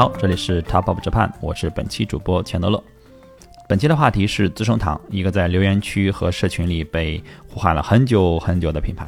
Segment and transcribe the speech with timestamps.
[0.00, 2.82] 好，这里是 Top of Japan，我是本期主播钱德勒。
[3.68, 9.06] 本期的话题是资生堂，一个在留言区和社群里被呼喊了很久很久的品牌。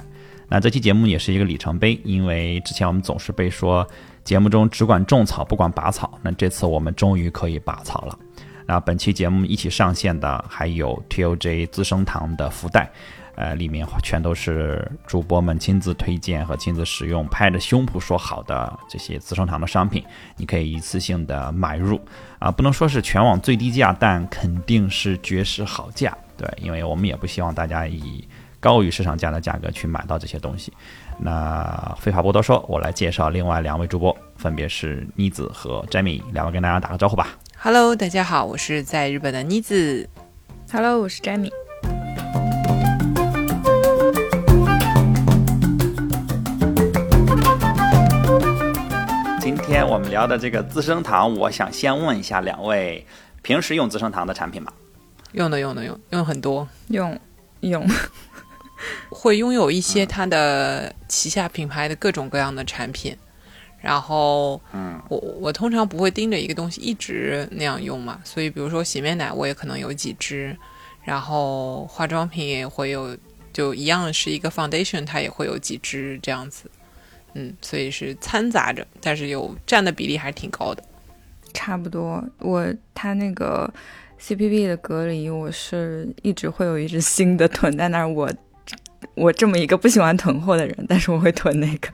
[0.51, 3.89] 那这期节目也是一个里程碑，因为之前我们总是被说
[4.23, 8.19] 节目中只管种草不管拔草，那这次我们终于可以拔草了。
[8.67, 12.93] 那本期节目一起上线的还有 TOJ 资生堂的福袋。
[13.35, 20.05] 呃，里面全都是主播们亲自推荐和亲自使用，拍着胸脯说好的这些资生堂的商品，
[20.37, 22.01] 你可以一次性的买入
[22.39, 26.17] 啊，不能说是全网最低价，但肯定是绝世好价。
[26.37, 28.27] 对，因为我们也不希望大家以
[28.61, 30.73] 高于市场价的价格去买到这些东西。
[31.19, 37.29] 那废话不多说，我来介绍另外两位主播，分别是妮子和 Jamie，两位跟大家打个招呼吧。
[37.59, 40.09] Hello，大家好，我是在日本的妮子。
[40.71, 41.51] Hello，我是 Jamie。
[50.03, 53.07] 们聊的这个资生堂，我想先问一下两位，
[53.41, 54.73] 平时用资生堂的产品吗？
[55.33, 57.19] 用的用的用用很多，用
[57.61, 57.87] 用
[59.09, 63.17] 会拥有一些它的旗下品牌的各种各样的产品。
[63.81, 70.57] 然后，嗯，我我通常不会盯着一个东西一直那样用嘛，所以比如说洗面奶，我也可能有几支，
[71.03, 73.17] 然后化妆品也会有，
[73.53, 76.71] 就一样是一个 foundation，它也会有几支这样子。
[77.35, 80.83] 嗯，所以是掺杂着，但是有占的比例还是挺高的。
[81.55, 83.73] 差不多，我他那个
[84.21, 88.09] CPB 的隔离，我是一直会有一支新的囤在那儿。
[88.09, 88.31] 我
[89.15, 91.89] 我这么一个不喜欢囤货的人，但是我会囤那个。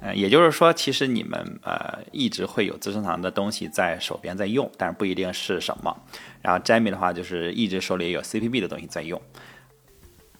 [0.00, 5.96] 呃，也就是说，其实你们呃一直会有资生堂的东西在手边在用，但是不一定是什么。
[6.42, 9.20] 然后 Jamie 的话，就是一直手里有 CPB 的东西在用。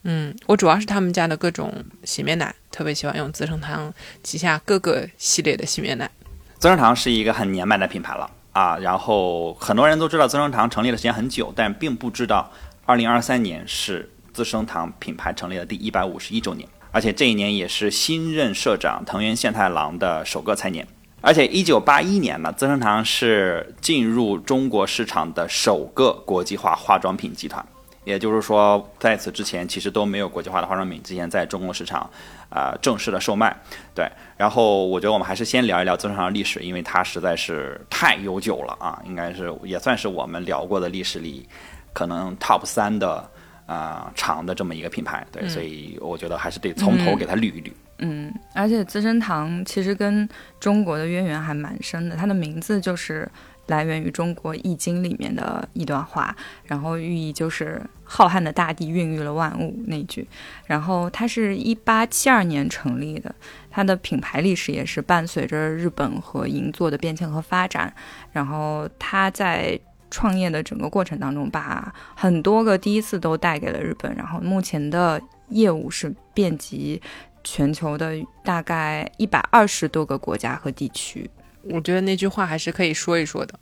[0.03, 1.73] 嗯，我主要是他们家的各种
[2.05, 6.11] 洗面奶，特别喜欢用资生堂旗下各个系列的洗面奶。
[6.59, 12.51] 资生堂是一个很年迈的品牌了啊，然后很多人都知道资生堂成立的时间很久，但并不知道
[12.87, 20.87] 2023年是资生堂品牌成立的第一百五十一周年，而且这一年也是新任社长藤原宪太郎的首个财年。
[21.21, 27.63] 而且1981年呢，资生堂是进入中国市场的首个国际化化妆品集团。
[28.05, 32.09] 也就是说，在此之前其实都没有国际化的化妆品之前在中国市场，
[32.49, 33.55] 啊正式的售卖。
[33.95, 41.47] 对，然后我觉得我们还是先聊一聊资生堂的历史，因为它实在是太悠久了啊，应该是也算是我们聊过的历史里
[41.93, 43.29] 可能 top 三的
[43.67, 45.27] 啊长的这么一个品牌。
[45.31, 47.71] 对，所以我觉得还是得从头给它捋一捋。
[47.99, 50.27] 嗯，而且资生堂其实跟
[50.59, 53.31] 中国的渊源还蛮深的，它的名字就是。
[53.71, 60.29] 来源于中国《易经》里面的一段话，然后寓意就是浩瀚的大地孕育了万物那句。
[60.67, 63.33] 然后它是一八七二年成立的，
[63.71, 67.95] 它的品牌历史也是伴随着日本和银座的变迁和发展。
[68.33, 69.79] 然后它在
[70.11, 74.13] 创业的整个过程当中，把很多个第一次都带给了日本。
[74.17, 77.01] 然后目前的业务是遍及
[77.45, 81.31] 全球的大概一百二十多个国家和地区。
[81.63, 83.59] 我觉得那句话还是可以说一说的，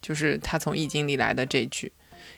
[0.00, 1.92] 就是他从易经里来的这句，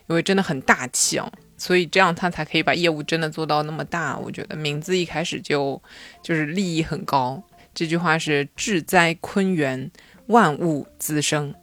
[0.08, 4.18] 因为真的很大气啊，所以这样他才可以把业务真的做到那么大。
[4.18, 5.80] 我觉得名字一开始就
[6.22, 7.42] 就是利益很高。
[7.74, 9.90] 这句话是至哉坤元，
[10.26, 11.54] 万物滋生，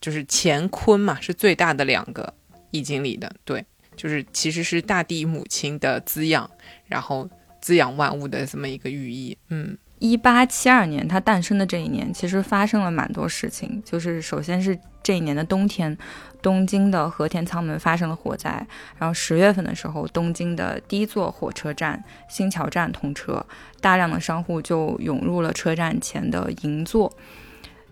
[0.00, 2.32] 就是乾坤嘛，是最大的两个
[2.70, 3.64] 易经里的，对，
[3.96, 6.50] 就是其实是大地母亲的滋养，
[6.86, 7.28] 然后
[7.60, 9.76] 滋养万物的这么一个寓意，嗯。
[10.02, 13.80] 一八七二年，它诞生的这一年，其实发生了蛮多事情。
[13.84, 15.96] 就是首先是这一年的冬天，
[16.42, 18.66] 东京的和田仓门发生了火灾。
[18.98, 23.46] 然后十月份的时候，东京的第一座火车站新桥站通车，
[23.80, 27.12] 大量的商户就涌入了车站前的银座。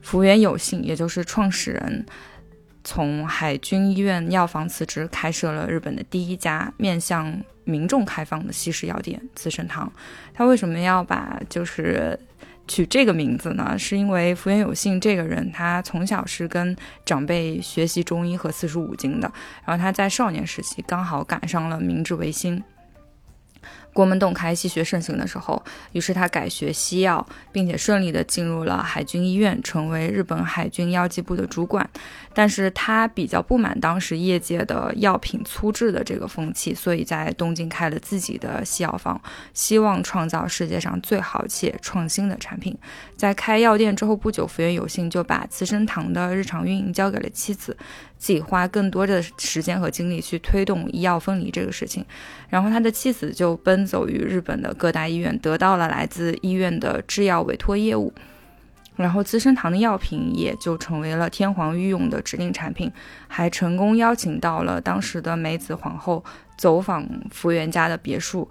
[0.02, 2.04] 福原有幸，也就是创始人，
[2.84, 7.40] 从海军医院药房辞职，开设了日本的第一家面向。
[7.64, 9.92] 民众开放的西式药店资生堂，
[10.34, 12.18] 他为什么要把就是
[12.66, 13.78] 取这个名字呢？
[13.78, 16.74] 是因为福原有幸这个人，他从小是跟
[17.04, 19.30] 长辈学习中医和四书五经的，
[19.64, 22.60] 然后他在少年时期刚好赶上了明治维新。
[24.00, 25.62] 国门洞开，西学盛行的时候，
[25.92, 31.86] 于是他改学西药，并且顺利的进入了海军医院，成为日本海军药剂部的主管。
[32.32, 39.20] 但是他比较不满当时业界的药品粗制的这个风气，所以在东京开了自己的西药房，
[39.52, 42.74] 希望创造世界上最好且创新的产品。
[43.18, 47.76] 在开药店之后不久，福原有幸就把资生堂的日常运营交给了妻子。
[48.20, 52.04] 自己花更多的时间和精力去推动医药分离这个事情，
[52.50, 58.12] 然后他的妻子就奔走于日本的各大医院，得到了来自医院的制药委托业务。
[58.96, 62.92] 然后资生堂的药品也就成为了天皇御用的指定产品，
[63.26, 66.22] 还成功邀请到了当时的梅子皇后
[66.58, 68.46] 走访福原家的别墅。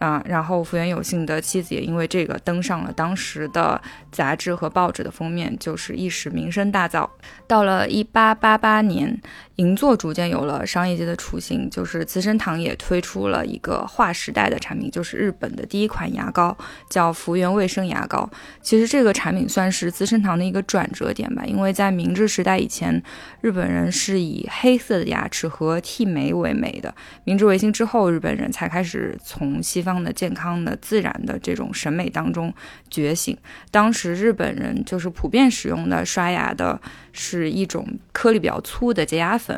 [0.00, 3.80] 啊，然后福原有幸的妻子也因为这个登上了当时的
[4.10, 7.08] 杂志和报纸的封面，就是一时名声大噪。
[7.46, 9.20] 到了一八八八年，
[9.60, 16.56] 银座逐渐有了商业界的雏形，就是资生堂也推出了一个划时代的产品，就是日本的第一款牙膏，
[16.88, 18.28] 叫福原卫生牙膏。
[18.62, 23.02] 其实这个产品算是资生堂的一个转折点吧，因为在明治时代以前，
[23.42, 26.94] 日本人是以黑色的牙齿和剃眉为美的。
[27.24, 29.90] 明治维新之后，日本人才开始从西方。
[30.00, 32.54] 的健康的、自然的这种审美当中
[32.88, 33.36] 觉醒。
[33.70, 36.80] 当时日本人就是普遍使用的刷牙的
[37.12, 39.49] 是一种颗粒比较粗的洁牙粉，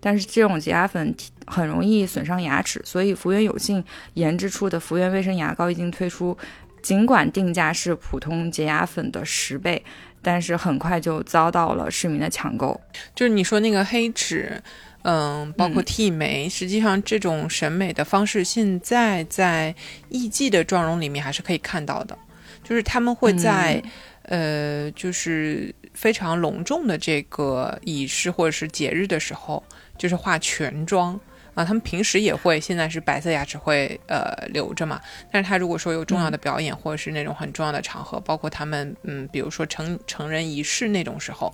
[0.00, 1.14] 但是这种洁牙粉
[1.46, 3.84] 很容易损伤牙齿，所以福原有幸
[4.14, 6.36] 研制出的福原卫生牙膏一经推出，
[6.82, 9.80] 尽管定价是普通洁牙粉的十倍，
[10.20, 12.80] 但是很快就遭到了市民的抢购。
[13.14, 14.60] 就是你说那个黑齿。
[15.02, 19.74] 嗯，包括剃眉，实际上这种审美的方式，现在在
[20.10, 22.18] 艺伎的妆容里面还是可以看到的，
[22.64, 23.80] 就是他们会在，
[24.24, 29.60] 呃，就是非常隆重的这个仪式或者是节日的时候，
[29.98, 31.18] 就是化全妆
[31.54, 31.64] 啊。
[31.64, 35.00] 他们平时也会，现在是白色牙齿会呃留着嘛，
[35.32, 41.52] 但是他如果说有重要的表演或者是那种很重要的场合，包括他们嗯，比如说成成人仪式那种时候，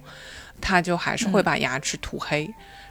[0.61, 2.47] 他就还是会把牙齿涂黑。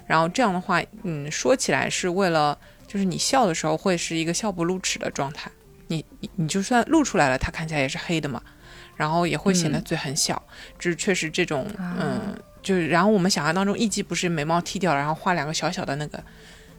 [0.07, 2.57] 然后这样的话，嗯，说起来是为了，
[2.88, 5.51] 就是你笑的时候会是一个笑不露齿的状态，
[5.85, 6.03] 你
[6.35, 8.41] 你就算露出来了，它看起来也是黑的嘛，
[8.95, 10.42] 然后也会显得嘴很小，
[10.80, 16.24] 就是确实这种，嗯，就是然后我们想象当中艺伎不是眉毛剃掉了，然后画两个小小的那个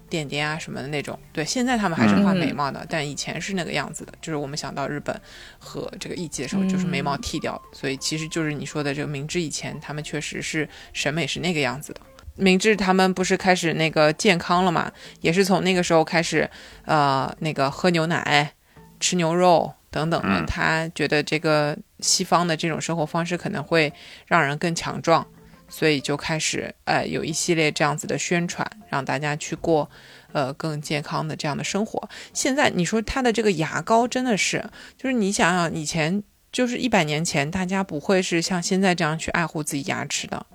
[0.09, 5.19] 点点啊什么的那种，对，现在他们还是画眉毛的，但以前是那个样子的，就是我们想到日本
[5.59, 12.01] 和这个艺伎的时候，就是眉毛剃掉，所以其实就是你说的这个明治以前，他们确实是审美是那个样子的。
[12.37, 14.91] 明治他们不是开始那个健康了嘛？
[15.21, 16.49] 也是从那个时候开始，
[16.85, 18.53] 呃，那个喝牛奶、
[19.05, 20.47] 吃牛肉等等的。
[20.47, 23.93] 他觉得这个西方的这种生活方式可能会
[24.27, 25.27] 让人更强壮，
[25.69, 29.91] 所以就开始呃有一系列这样子的宣传，让大家去过
[30.33, 32.09] 呃更健康的这样的生活。
[32.33, 34.65] 现在你说他的这个牙膏真的是，
[34.97, 40.47] 就是你想想以前就是一百年前，大家不会是像现在这样去爱护自己牙齿的，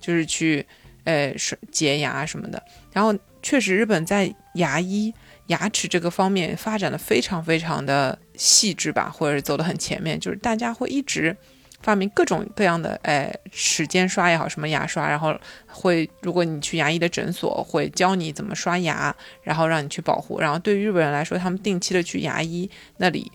[0.00, 0.66] 就是去。
[1.04, 2.62] 呃，是洁牙什么的，
[2.92, 5.12] 然后确实日本在牙医、
[5.50, 11.36] 牙齿这个方面发展的非常非常的细致吧，或者是走得很前面，就是大家会一直
[11.82, 15.34] 发明各种各样的，哎，齿间刷也好，什么牙刷，然后
[15.66, 20.40] 会，如果你去牙医的诊所，会教你怎么刷牙，然后让你去保护。
[20.40, 23.30] 然后对于日本人来说，他们定期的去牙医那里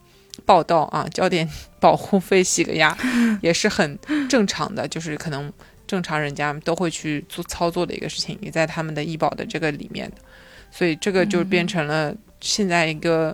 [0.45, 2.97] 报道啊，交点保护费，洗个牙
[3.41, 3.97] 也是很
[4.29, 5.51] 正常的，就是可能。
[5.87, 10.15] 正常人家都会去做操作的一个事情，也在他们的医保的这个里面的，
[10.77, 13.33] 所以这个就变成了现在一个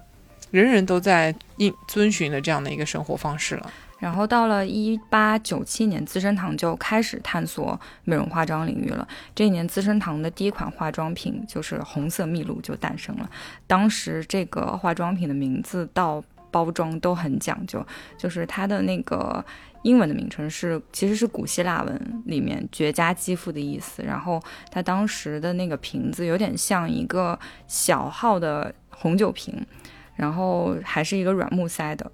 [0.52, 3.74] 人人都在应遵循的这样的一个生活方式了。
[3.98, 9.08] 然后到了一八九七年，资生堂就开始探索美容化妆领域了。
[9.34, 13.28] 这一年，资生堂的第一款化妆品就是红色蜜露就诞生了。
[13.66, 17.84] 当时这个化妆品的名字到包装都很讲究，
[18.18, 19.44] 就是它的那个。
[19.84, 24.04] 英文的名称是，其实是古希腊文里面“绝佳肌肤”的意思。
[24.04, 24.40] 然后
[24.70, 29.66] 它当时的那个瓶子有点像一个小号的红酒瓶，
[30.14, 32.12] 然后还是一个软木塞的，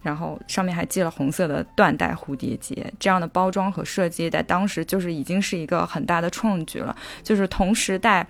[0.00, 2.90] 然后上面还系了红色的缎带蝴蝶结。
[2.98, 6.96] 这样的包装和设计在当时就是已经是一个很大的创举了。
[7.22, 8.26] 就是同时代，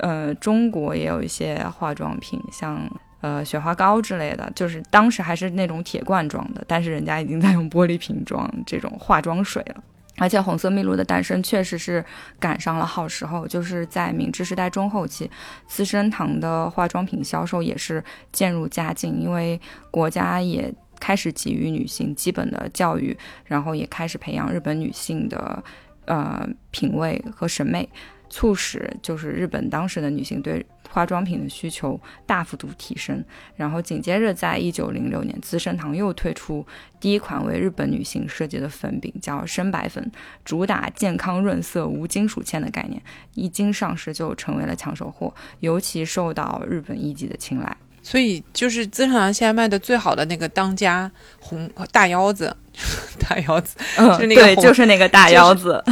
[0.00, 2.86] 呃，中国也有一些化妆品，像。
[3.26, 9.82] 呃，雪花膏之类的，就是当时还是那种铁罐装的，但是人家已经在用玻璃瓶装这种化妆水了。
[10.18, 12.04] 而且红色蜜露的诞生确实是
[12.38, 15.28] 赶上了好时候，就是在明治时代中后期，
[15.66, 25.64] 资生堂的化妆品销售也是渐入佳境，因为国家也开始给予女性基本的教育，然后也开始培养日本女性的
[26.04, 27.88] 呃品味和审美，
[28.28, 30.64] 促使就是日本当时的女性对。
[30.88, 33.22] 化妆品的需求大幅度提升，
[33.56, 36.64] 然后紧接着，在一九零六年，资生堂又推出
[36.98, 40.10] 第一款为日本女性设计的粉饼，叫深白粉，
[40.42, 43.02] 主打健康润色、无金属铅的概念，
[43.34, 47.76] 一经上市就成为了抢手货，尤其受到日本艺伎的青睐。
[48.02, 52.56] 所以，就是资生堂现在卖的最好的那个当家红大腰子，
[53.18, 55.84] 大腰子，嗯，对，就是那个大腰子，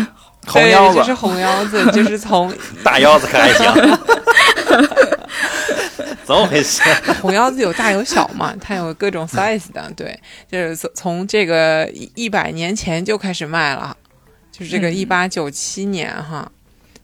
[0.47, 3.67] 红腰子，就是红腰子， 就是从大腰子可还行。
[6.25, 6.83] 怎么回事？
[7.21, 10.19] 红腰子有大有小嘛，它有各种 size 的，对，
[10.51, 13.95] 就是从从这个一一百年前就开始卖了，
[14.51, 16.51] 就是这个嗯一八九七年哈，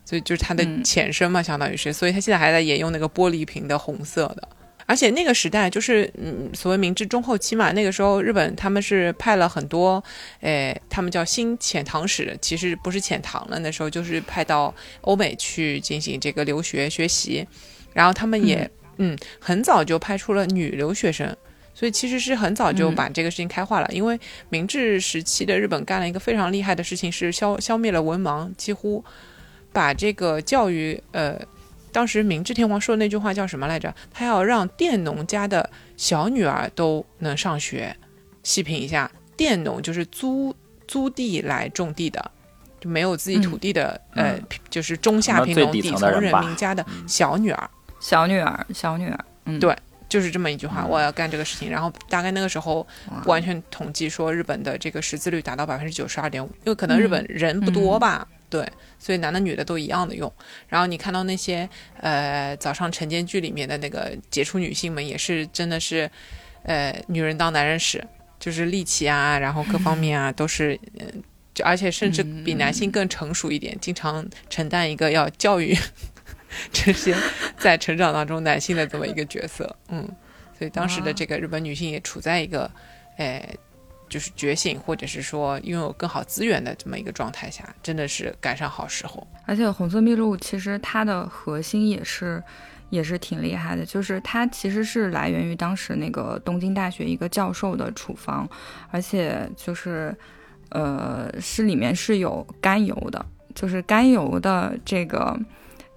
[0.07, 4.49] 所以就是它的嗯前身嘛，相当于是，所以它现在还在沿用那个玻璃瓶的红色的。
[4.91, 10.03] 而且那个时代就是，嗯，所谓明治中后期嘛，那个时候日本他们是派了很多，
[10.41, 17.47] 诶，他们叫新遣唐使，其实不是遣唐了，那时候就是派到欧美去进行这个留学学习，
[17.93, 21.37] 然后他们也，嗯很早就派出了女留学生，
[21.73, 23.89] 所以其实是很早就嗯把这个事情开化了。
[23.93, 24.19] 因为
[24.49, 29.05] 明治时期的日本干了一个非常厉害的事情，是消消灭了文盲，几乎
[29.73, 31.41] 把这个教育，呃，
[31.93, 33.95] 当时明治天皇说的那句话叫什么来着？
[34.11, 37.95] 他要让佃农家的小女儿都能上学。
[38.43, 40.55] 细品一下，佃农就是租
[40.87, 42.31] 租地来种地的。
[42.81, 47.71] 就没有自己土地的，嗯呃，就是中下贫农底底层人民家的嗯小女儿，
[48.01, 49.77] 小女儿，小女儿，嗯，对
[50.09, 51.71] 就是这么一句话，嗯我要干这个事情。
[51.71, 52.81] 然后大概那个时候
[53.11, 60.31] 哇完全统计说，日本的这个识字率达到百分之九十二点五，因为可能日本人不多吧，对，所以男的女的都一样的用。
[60.69, 61.67] 然后你看到那些
[62.01, 66.11] 呃早上晨间剧里面的那个杰出女性们，也是真的是
[66.65, 68.05] 呃女人当男人使，
[68.39, 71.23] 就是力气啊，然后各方面啊都是嗯。
[71.53, 75.77] 就而且甚至比男性更成熟一点，经常承担一个要教育
[76.73, 77.13] 这些
[77.59, 80.09] 在成长当中男性的这么一个角色，嗯，
[80.57, 82.71] 所以当时的这个日本女性也处在一个，
[83.17, 83.59] 诶、
[84.11, 89.27] 就是觉醒或者是说拥有更好资源的这么一个状态下，真的是赶上好时候。
[89.47, 92.43] 而且红色秘录其实它的核心也是
[92.91, 98.47] 也是挺厉害的，就是它其实是来源于当时那个东京大学一个教授的处方，
[98.91, 100.15] 而且就是
[100.71, 103.25] 呃是里面是有甘油的，
[103.55, 105.39] 就是甘油的这个。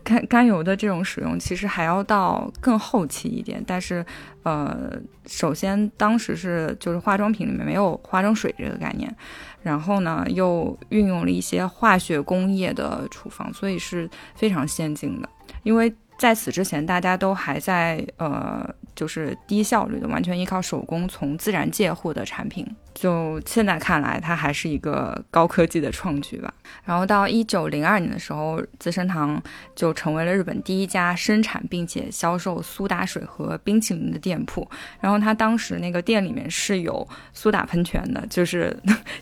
[0.03, 4.05] 甘甘油的这种使用其实还要到更后期一点，但是，
[4.43, 4.91] 呃，
[5.25, 9.13] 首先当时是就是化妆品里面没有化妆水这个概念，
[9.61, 15.29] 然后呢又运用了一些化学工业的处方，所以是非常先进的。
[15.63, 15.93] 因为
[16.23, 18.65] 在此之前，大家都还在呃，
[18.95, 22.65] 就是低效率的，完全依靠手工从自然界获得产品。
[22.93, 26.53] 就现在看来，它还是一个高科技的创举吧。
[26.85, 29.43] 然后到一九零二年的时候，资生堂
[29.75, 34.65] 就成为了日本第一家生产并且销售苏打水和冰淇淋的店铺。
[35.01, 38.73] 然后它当时那个店里面是有苏打喷泉的，就是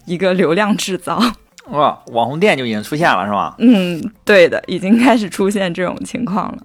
[0.05, 1.19] 一个流量制造。
[1.69, 3.55] 哇，网红店就已经出现了是吧？
[3.57, 6.61] 嗯，对的，已经开始出现这种情况了。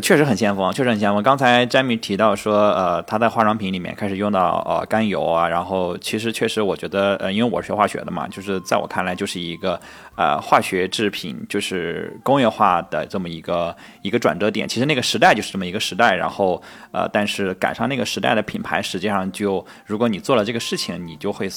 [0.00, 1.22] 确实很先锋，确实很先锋。
[1.22, 9.78] 刚才詹米提到说，呃，他在化妆品里面开始用到呃甘油啊，然后其实确实我觉得，呃，因为我是学化学的嘛，就是在我看来就是一个
[10.16, 14.66] 呃化学制品就是工业化的这么一个一个转折点。
[14.66, 21.50] 其实那个时代就是这么一个时代，然后呃，但是赶上那个时代的品牌，实际上就如果你做了这个事情，你就会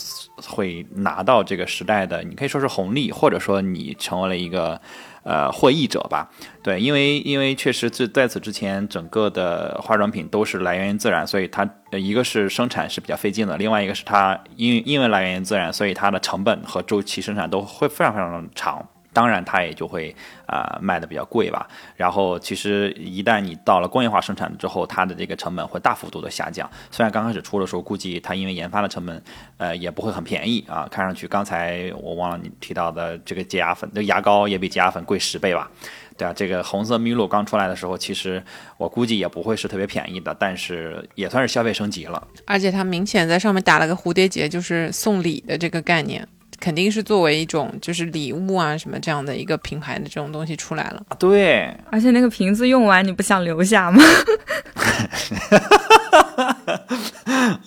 [0.45, 4.81] 会拿到这个时代的，你可以说是红利，或者说你成为了一个。
[5.25, 6.29] 呃，获益者吧，
[6.61, 18.87] 对，因为因为确实是在此之前，整个的化妆品都是来源于自然，所以它一个是生产是比较费劲的，另外一个是它因因为来源于自然，所以它的成本和周期生产都会非常非常的长。
[19.15, 20.13] 当然，它也就会
[20.45, 21.65] 啊、呃、卖的比较贵吧。
[21.95, 26.69] 然后，其实一旦你到了工业化生产之后，它的这个成本会大幅度的下降。
[26.91, 29.23] 虽然刚开始出的时候，估计它因为研发的成本，
[29.55, 30.85] 呃，也不会很便宜啊。
[30.91, 35.71] 看上去，刚才我忘了你提到的这个洁牙粉，这牙膏也比洁牙粉贵十倍吧？
[36.17, 38.41] 对啊，这个红色麋鹿刚出来的时候，其实
[38.77, 42.25] 我估计也不会是特别便宜的，但是也算是消费升级了。
[42.45, 46.25] 而且它明显在上面打了个蝴蝶结，就是送礼的这个概念，
[46.59, 51.03] 肯定是作为一种就是礼物啊什么这样的一个品牌的这种东西出来了。
[51.09, 54.03] 啊对，而且那个瓶子用完，你不想留下吗？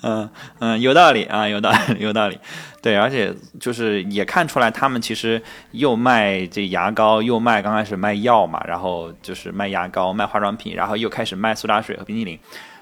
[0.02, 0.28] 嗯
[0.61, 2.38] 嗯，有道理啊，有道理，有道理。
[2.80, 5.42] 对，而且就是也看出来，他们其实
[5.73, 12.38] 又卖这牙膏，又卖刚开始卖药嘛，然后就是卖牙膏、卖化妆品，然后又开始卖苏打水和冰淇淋。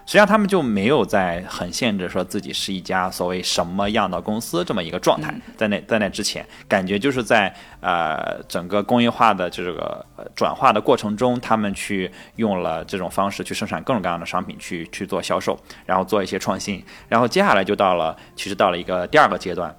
[0.07, 5.35] 实际上，他们就没有在很限制说自己是一家所谓什么样的公司这么一个状态。
[5.57, 16.81] 在那在那之前，感觉就是在呃整个工业化的这个呃转化的过程中，他们去用了这种方式去生产各种各样的商品，去去做销售，然后做一些创新。
[17.09, 19.75] 然后接下来就到了，其实到了一个第二个阶段。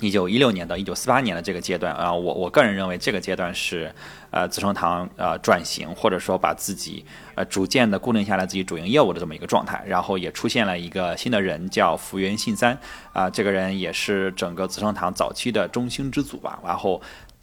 [0.00, 3.90] 一九一六年到一九四八年的这个阶段啊，我我个人认为这个阶段是，
[4.30, 12.78] 呃，资生堂呃转型或者说把自己呃逐渐的固定下来自己主营业务的这么一个状态，然后也出现了一个新的人叫福原信三
[13.12, 17.00] 啊、这个人也是整个资生堂早期的中兴之祖吧，然后。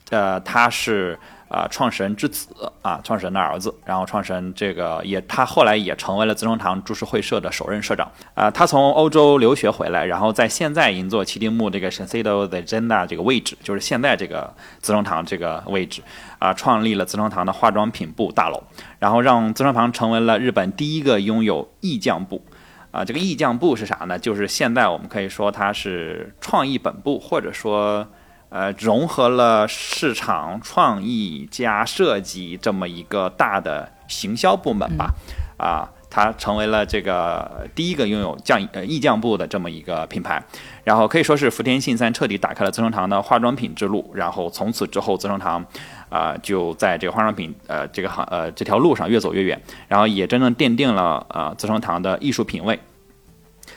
[0.09, 1.17] 呃，他是
[1.53, 2.47] 呃创始人之子
[2.81, 3.73] 啊，创始人的儿子。
[3.85, 8.11] 然后创始人这个也，他后来也成为了资生堂株式会社的首任社长。
[8.33, 16.01] 啊，他从欧洲留学回来，然后在现在银座旗丁目这个 Senseo the Zenda 这个位置，就是现在这个资生堂这个位置
[16.39, 18.63] 啊，创立了资生堂的化妆品部大楼，
[18.97, 22.43] 然后让资生堂成为了日本第一个拥有艺匠部。
[22.89, 24.17] 啊，这个艺匠部是啥呢？
[24.17, 28.07] 就是现在我们可以说它是创意本部，或者说。
[28.53, 35.11] 呃，融合了市场创意加设计这么一个大的行销部门吧，
[35.57, 40.39] 啊，它成为了这个第一个拥有匠呃艺匠部的这么一个品牌，
[40.83, 45.65] 然后可以说是福田信三彻底打开了资生堂的化妆品之路，然后从此之后资生堂
[46.09, 52.79] 啊就在这个化妆品呃这个行呃这条路上越走越远，然后也真正奠定了呃资生堂的艺术品位。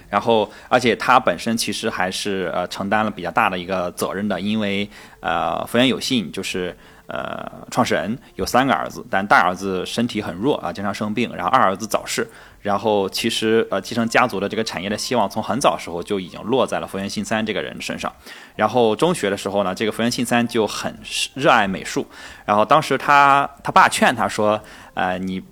[0.08, 4.88] 然后，而且他本身其实还是呃承担了比较大的一个责任的，因为
[5.20, 12.26] 呃福原有幸就是呃创始人有三个儿子，但大儿子身体很弱啊，经常生病，然后二儿子早逝，
[12.60, 18.12] 然后其实呃继承家族的这个产业的希望从很早时候就已经落在了福原信三这个人身上。
[18.54, 20.96] 然后中学的时候呢，这个福原信三就很
[21.34, 22.06] 热爱美术，
[22.44, 24.60] 然后当时他他爸劝他说，
[24.94, 25.42] 呃你。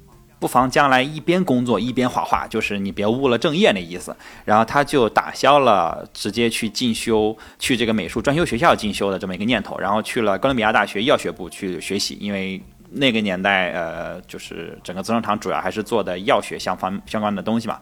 [0.45, 4.15] 不妨将来一边工作一边画画，就是你别误了正业那意思。
[4.45, 12.19] 然后他就打消了直接去进修、去这个美术专修学校进修的这么一个念头，然后去了哥伦比亚大学药学部去学习。
[12.21, 12.61] 因为
[12.91, 17.81] 那个年代，呃，就是整个资生堂主要还是做的药学相方相关的东西嘛。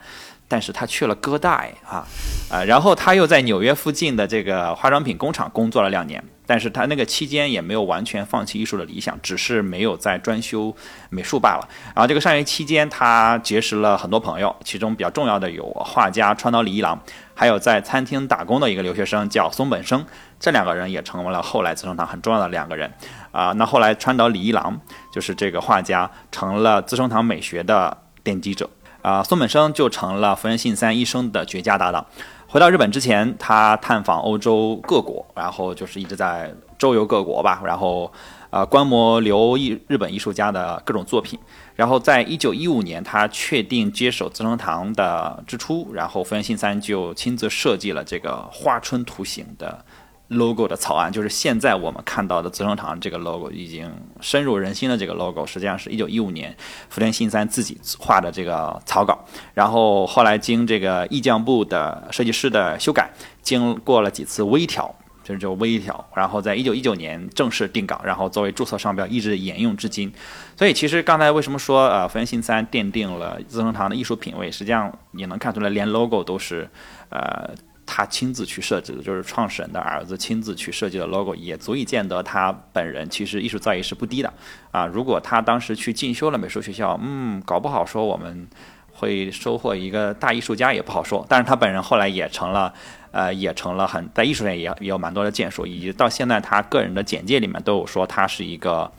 [0.48, 2.06] 但是他去了哥大，啊，
[2.50, 6.22] 啊，然后他又在纽约附近的这个化妆品工厂工作了两年。
[6.44, 10.74] 但是他那个期间也没有完全放弃艺术的理想，只是没有在专修
[11.08, 11.66] 美术罢了。
[11.94, 17.00] 然后这个上学期间，他结识了很多朋友，其中比较重要的有画家川岛李一郎，
[17.32, 20.04] 还有在餐厅打工的一个留学生叫松本生。
[20.38, 22.92] 这两个人也成为了后来资生堂很重要的两个人。
[23.30, 24.78] 啊，那后来川岛李一郎
[25.14, 28.68] 就是这个画家，成了资生堂美学的奠基者。
[29.02, 32.06] 啊，松本生就成了福原信三一生的绝佳搭档。
[32.46, 38.12] 回到日本之前，他探访欧洲各国，然后就是一直在周游各国吧，然后，
[38.50, 41.38] 呃，观摩留艺日本艺术家的各种作品。
[41.74, 49.84] 然后在一九一五年，他确定接手资生堂的之初，然后福原信三就亲自设计了这个花春图形的。
[50.32, 53.90] Logo 的草案就是现在我们看到的资生堂这个 logo 已经
[54.20, 56.56] 深入人心的这个 logo，实际上是一九一五年
[56.88, 59.18] 福田信三自己画的这个草稿，
[59.54, 63.10] 然后后来经这个艺匠部的设计师的修改，
[63.42, 70.12] 经过了几次微调，就是就微调，然后在一九一九年正式定稿，然后作为注册商标一直沿用至今。
[70.56, 76.68] 所以其实刚才为什么说呃福田信三奠定了资生堂的艺术品位，实际上也能看出来，连 logo 都是
[77.10, 77.50] 呃。
[77.94, 84.32] 他亲自去设置的，就是创始人的儿子亲自去设计的 logo，也足以见得他本人其实艺术造诣是不低的
[84.70, 84.86] 啊。
[84.86, 88.48] 如果他当时去进修了美术学校，嗯，搞不好说我们
[88.94, 91.26] 会收获一个大艺术家也不好说。
[91.28, 92.72] 但是他本人后来也成了，
[93.10, 98.90] 呃，也成了很在艺术上也也有蛮多的建树，以及到现在他个人的简介里面都有说他是一个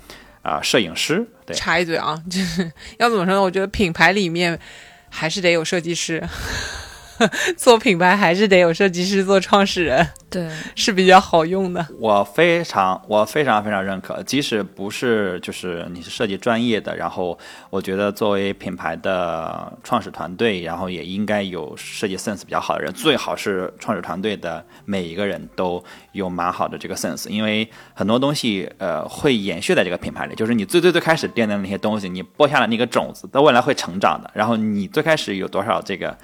[0.43, 1.27] 啊摄影师。
[1.47, 3.41] 对，插一嘴啊，就是要怎么说呢？
[3.41, 4.59] 我觉得品牌里面
[5.09, 6.23] 还是得有设计师。
[7.57, 11.85] 做品牌还是得有设计师做创始人， 对，是比较好用的。
[11.99, 17.37] 我非常我非常非常认可，即使不是就是你是设计专业的，然后
[17.69, 34.31] 我觉得作为品牌的创始团队，然后也应该有设计 sense 比较好的人，最好是创始团队的每一个人都有蛮好的这个 sense，因为很多东西呃会延续在这个品牌里，就是你最最最开始奠定的那些东西，你播下了那个种子，在未来会成长的。
[34.33, 36.17] 然后你最开始有多少这个。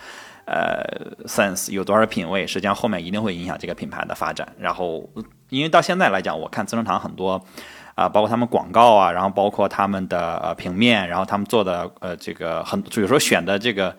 [0.51, 0.83] 呃
[1.27, 4.51] ，sense 有多少品味，实际上后面一定会影响这个品牌的发展。
[4.57, 5.07] 然后，
[5.49, 7.39] 因为到现在来讲，我看资生堂很多
[7.93, 13.95] 啊，包括他们广告啊，然后包括他们的呃平面，然后他们做的呃这个很，有时候选的这个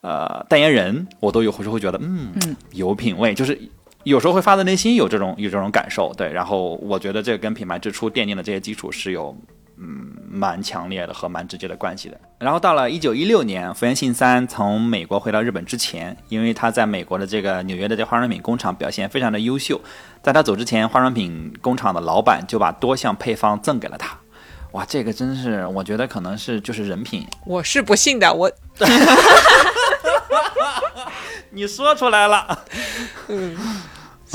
[0.00, 2.32] 呃代言人，我都有时候会觉得，嗯，
[2.72, 3.56] 有品位，就是
[4.02, 6.12] 有时候会发自内心有这种有这种感受。
[6.14, 9.36] 对，然后我觉得这跟品牌之初奠定的这些基础是有。
[9.84, 12.16] 嗯，蛮强烈的和蛮直接的关系的。
[12.38, 19.80] 然后到了一九一六年，福原信三从美国回到日本之前，因为他在美国的这个纽约的这化妆品工厂表现非常的优秀，
[20.22, 24.16] 在他走之前，化妆品工厂的老板就把多项配方赠给了他。
[24.70, 27.26] 哇，这个真是，我觉得可能是就是人品。
[27.44, 28.48] 我是不信的，我。
[31.50, 32.64] 你说出来了。
[33.28, 33.56] 嗯。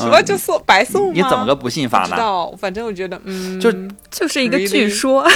[0.03, 2.10] 什么就送白送你怎么个不信法呢？
[2.10, 3.71] 知道，反正我觉得，嗯，就
[4.10, 5.27] 就是一个据说。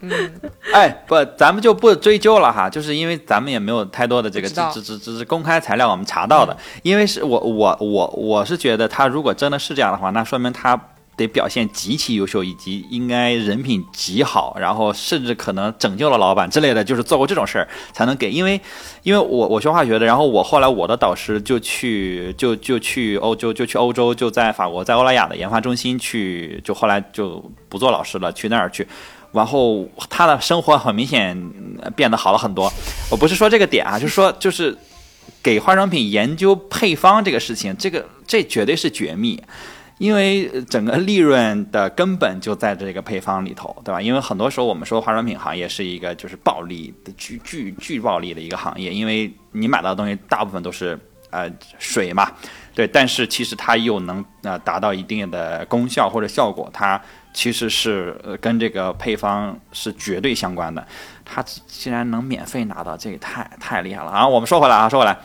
[0.00, 0.40] 嗯，
[0.72, 6.56] 哎，不，咱们就不追究了哈，就是因为咱们也没有太多的这个只只只只是公开材料，我们查到的。
[6.82, 10.78] 因为是我我我我是觉得，他如果真的是这样的话，那说明他
[11.16, 18.30] 得表现极其优秀，以及应该人品极好，然后甚至可能拯救了老板之类的，就是做过这种事儿才能给。
[18.30, 18.60] 因为，
[19.02, 28.86] 因为我我学化学的，然后我后来我的导师就去就就去欧就就去欧洲，就在法国在欧莱雅的研发中心去，就后来就不做老师了，去那儿去。
[29.32, 31.36] 然后他的生活很明显
[31.96, 32.72] 变得好了很多。
[33.10, 34.76] 我不是说这个点啊，就是说就是
[35.42, 39.42] 给化妆品研究配方这个事情，这个这绝对是绝密。
[40.04, 44.02] 因为整个利润的根本就在这个配方里头，对吧？
[44.02, 50.98] 因为很多时候我们说化妆品行业是一个就是暴利的巨巨巨暴利的一个行业，因为你买到的东西大部分都是
[51.30, 52.30] 呃水嘛，
[52.74, 57.00] 对，但是其实它又能呃达到一定的功效或者效果，它
[57.32, 60.86] 其实是呃跟这个配方是绝对相关的。
[61.24, 64.28] 它既然能免费拿到，这也太太厉害了啊！
[64.28, 65.16] 我们说回来啊，说回来。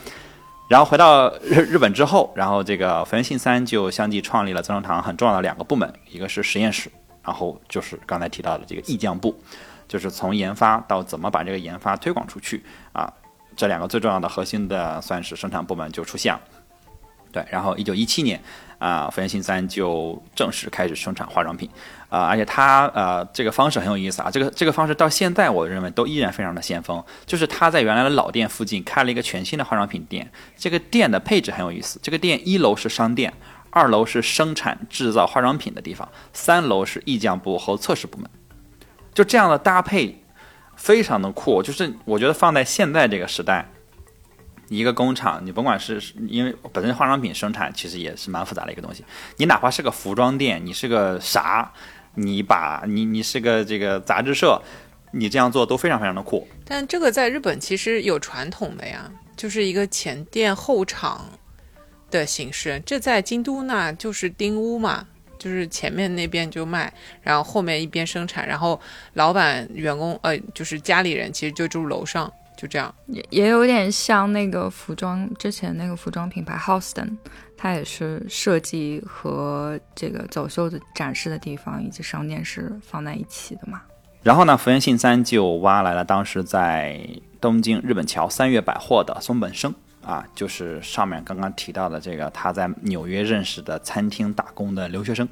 [0.70, 6.92] 然后回到日日本之后，然后这个福原信三就相继创立了资生堂很重要的两个部门，一个是实验室，
[7.24, 9.36] 然后就是刚才提到的这个意匠部，
[9.88, 13.12] 就是从研发到怎么把这个研发推广出去啊，
[13.56, 16.42] 这两个最重要的核心的算是生产部门就出现了。
[17.32, 18.40] 对，然后一九一七年
[18.78, 21.68] 啊，福原信三就正式开始生产化妆品。
[22.10, 24.30] 啊，而且他呃，这个方式很有意思啊。
[24.32, 27.04] 这个这个方式到现在，我认为都依然非常的先锋。
[27.26, 30.30] 就是他在原来的老店附近开了一个全新的化妆品店。
[30.58, 32.00] 这个店的配置很有意思。
[32.02, 33.32] 这个店一楼是商店，
[33.70, 38.30] 二楼是生产制造化妆品的地方，三楼是意匠部和测试部门。
[39.14, 40.24] 就这样的搭配，
[40.76, 41.62] 非常的酷。
[41.62, 43.70] 就是我觉得放在现在这个时代。
[44.72, 49.04] 一个工厂，你甭管是因为本身化妆品生产其实也是蛮复杂的一个东西，
[49.38, 51.74] 你哪怕是个服装店，你是个啥，
[52.22, 54.62] 你把你你是个这个杂志社，
[55.12, 56.48] 你这样做都非常非常的酷。
[56.66, 61.26] 但这个在日本其实有传统的呀，就是一个前店后厂
[62.12, 62.82] 的形式。
[62.86, 68.80] 这在京都那就是丁屋嘛，就是前面那边就卖，然后后面一边生产，然后
[69.14, 72.32] 老板员工呃就是家里人其实就住楼上。
[72.60, 77.16] 就这样，也也有点像那个服装之前那个服装品牌 Houston，
[77.56, 83.82] 它也是设计和这个走秀的展示的地方以及商店是放在一起的嘛。
[84.24, 87.00] 然后呢，福原信三就挖来了当时在
[87.40, 95.26] 东京日本桥三月百货的松本生啊，就是上面刚刚提到的这个他在纽约认识的餐厅打工的留学生，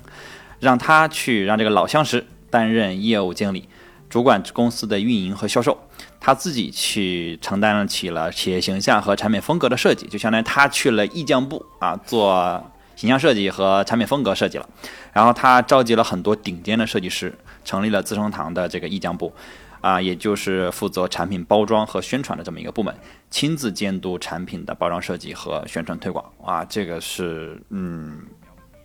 [0.62, 3.68] 让他去让这个老相识担任业务经理，
[4.10, 5.78] 主管公司的运营和销售。
[6.20, 12.64] 他自己去承担起了企业形象和产品风格的设计，就相当于他去了意匠部啊，做
[12.96, 14.70] 形象设计和产品风格设计了。
[15.14, 19.34] 然后他召集了很多顶尖的设计师，成立了资生堂的这个意匠部，
[19.82, 22.94] 啊，也就是负责产品包装和宣传的这么一个部门，
[23.30, 26.26] 亲自监督产品的包装设计和宣传推广。
[26.44, 28.22] 啊，这个是嗯。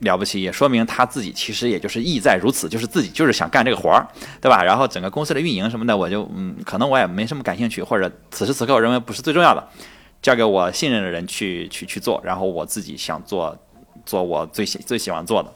[0.02, 4.06] 了不起，也说明他自己其实也就是意在如此，就是自己就是想干这个活儿，
[4.40, 4.62] 对吧？
[4.62, 9.66] 然后整个公司的运营什么的，我就嗯，可能我也没什么感兴趣，或者此时此刻我认为不是最重要的，
[10.20, 13.56] 交给我信任的人去去去做，然后我自己想做
[14.04, 15.52] 做我最喜最喜欢做的，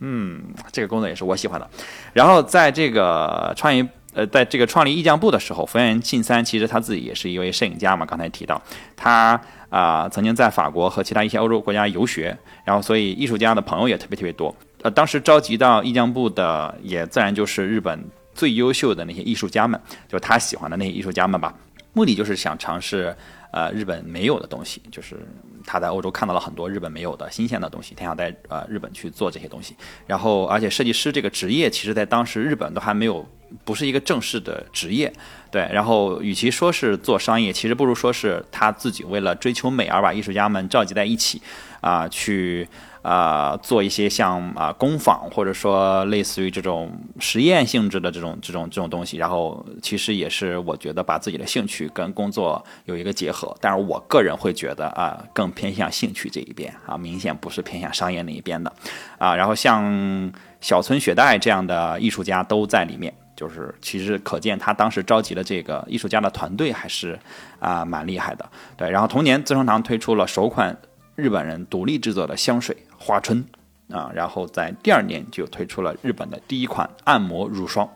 [0.00, 1.70] 嗯，这个工作也是我喜欢的。
[2.14, 8.60] 然后在这个创意呃，在这个创立意匠部的时候，福原信三其实他自己也是一位摄影家嘛，刚才提到
[8.96, 9.38] 他。
[9.68, 14.54] 啊，曾经在法国和其他一些欧洲国家游学，然后所以艺术家的朋友也特别特别多。
[14.82, 18.02] 呃，当时召集到艺匠部的，也自然就是日本
[18.34, 21.54] 最优秀的那些艺术家们，就是他喜欢的那些艺术家们吧。
[21.92, 23.16] 目的就是想尝试，
[23.52, 25.16] 呃，日本没有的东西，就是
[25.64, 29.74] 他在欧洲看到了很多日本没有的新鲜的东西，他想在呃日本去做这些东西。
[30.06, 33.26] 然后，而且设计师这个职业，其实在当时日本都还没有。
[33.64, 35.12] 不是一个正式的职业，
[35.50, 35.68] 对。
[35.72, 41.40] 然后，与其说是做商业，其实不如说是他自己为了追求美而把艺术家们召集在一起，
[41.80, 42.68] 啊，去
[43.02, 49.16] 啊做一些像啊工坊或者说类似于这种实验性质的这种这种这种东西。
[49.16, 53.56] 然后，其实也是我觉得把自己的兴趣跟工作有一个结合。
[53.60, 58.72] 但是我个人会觉得啊，更偏向兴趣这一边啊，明显不是偏向商业那一边的
[59.18, 59.34] 啊。
[59.34, 63.12] 然后，像小村雪代这样的艺术家都在里面。
[63.36, 67.16] 就是其实可见他当时召集的这个艺术家的团队还是
[67.60, 68.90] 啊蛮厉害的，对。
[68.90, 70.76] 然后同年资生堂推出了首款
[71.14, 73.44] 日本人独立制作的香水花春
[73.90, 77.88] 啊，然后在第二年就推出了日本的第一款按摩乳霜，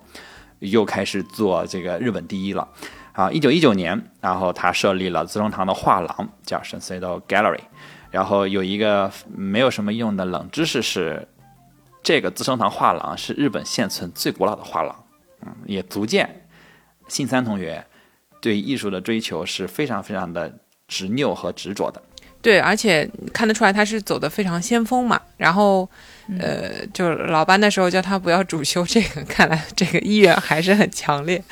[0.58, 2.68] 又开始做这个日本第一了
[3.12, 3.30] 啊。
[3.32, 7.60] 一九一九年，然后他设立了资生堂的画廊，叫 Sensei Gallery。
[8.10, 11.28] 然后有一个没有什么用的冷知识是，
[12.02, 15.04] 这个资生堂画廊是日本现存最古老的画廊。
[15.42, 16.48] 嗯，也足见
[17.08, 17.84] 信三同学
[18.40, 22.02] 对艺术的追求是非常非常的执拗和执着的。
[22.42, 25.20] 对，而且看得出来他是走的非常先锋嘛。
[25.36, 25.86] 然后，
[26.38, 31.42] 呃，就老班的时候叫他不要主修这个， 看来这个意愿还是很强烈。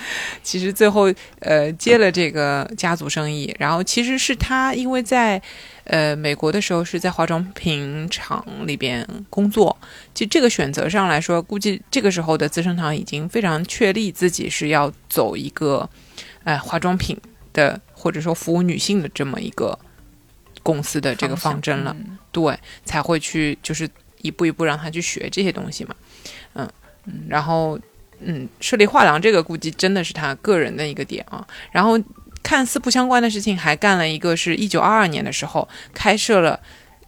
[0.43, 5.41] 其实最后，呃，接了这个家族生意，然后其实是他因为在
[5.85, 9.77] 呃美国的时候是在化妆品厂里边工作，
[10.15, 15.87] 其实这个选择上来说，估计这个时候的资生堂已经非常确立自己是要走一个，
[16.45, 17.15] 呃，化妆品
[17.53, 19.79] 的或者说服务女性的这么一个。
[20.69, 21.97] 公司的这个方针了，
[22.31, 22.55] 对，
[22.85, 23.89] 才会去就是
[24.21, 25.95] 一步一步让他去学这些东西嘛，
[26.53, 26.71] 嗯，
[27.27, 27.81] 然后
[28.21, 31.43] 嗯，设立画廊这个估计真的是他个人的一个点啊。
[31.73, 31.99] 然后
[32.43, 36.61] 看似不相关的事情，还干了一个是一九二二年的时候开设了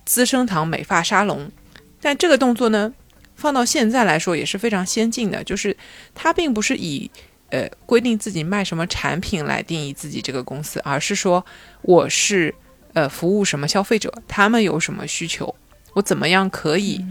[0.06, 1.52] 资生堂美发沙龙，
[2.00, 2.90] 但这个动作呢，
[3.36, 5.76] 放到现在来说也是非常先进的，就是
[6.14, 7.10] 他并不是以
[7.50, 11.44] 呃规定自己卖什么产品来定义自己这个公司，而是说
[11.82, 12.54] 我是。
[12.92, 14.12] 呃，服务什么消费者？
[14.26, 15.54] 他们有什么需求？
[15.92, 17.04] 我怎么样可以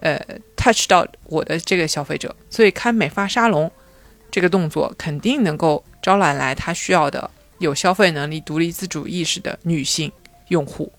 [0.00, 0.18] 呃
[0.56, 2.34] touch 到我的这个消费者？
[2.48, 3.70] 所以开美发沙龙
[4.30, 10.10] 这个动作肯定能够招揽来他需要的有消费能力、独立自主意识的女性
[10.48, 10.90] 用户。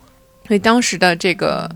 [0.48, 1.70] 所以当时的这个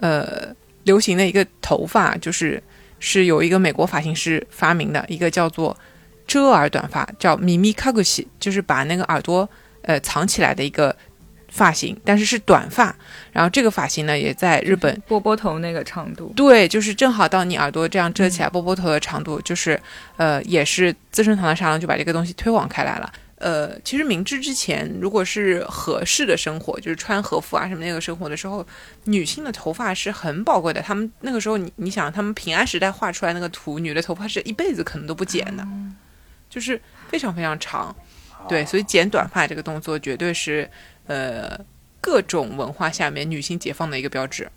[0.00, 2.62] 呃流行的一个头发，就是
[2.98, 5.76] 是有一个美国发型师发明的一个叫做
[6.26, 9.48] 遮耳短发，叫咪咪卡古西，就是把那个耳朵
[9.82, 10.96] 呃藏起来的一个。
[11.50, 12.94] 发型，但是是短发，
[13.32, 19.78] 然后这个发型呢，也在日本 波波头那个长度，对，就是正好到你耳朵这样遮起来波波头的长度，就是
[20.16, 23.12] 呃，也是资生堂的沙龙就把这个东西推广开来了。
[23.36, 28.64] 呃，其实明治之前，如果是合适的生活，就是穿和服啊什么那个生活的时候，
[29.04, 30.82] 女性的头发是很宝贵的。
[30.82, 35.66] 他们那个时候，你你想，他们平安时代画出来那个图，女的头发是一辈子可能都不剪的，
[36.50, 37.96] 就是非常非常长。
[38.46, 40.70] 对，所以剪短发这个动作绝对是。
[41.06, 41.58] 呃，
[42.00, 44.48] 各种文化下面女性解放的一个标志，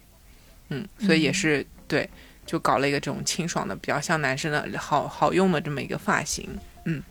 [0.69, 2.07] 嗯，所以也是对，
[2.45, 6.47] 就搞了一个这种清爽的，比较像男生的好好用的这么一个发型，
[6.85, 7.01] 嗯，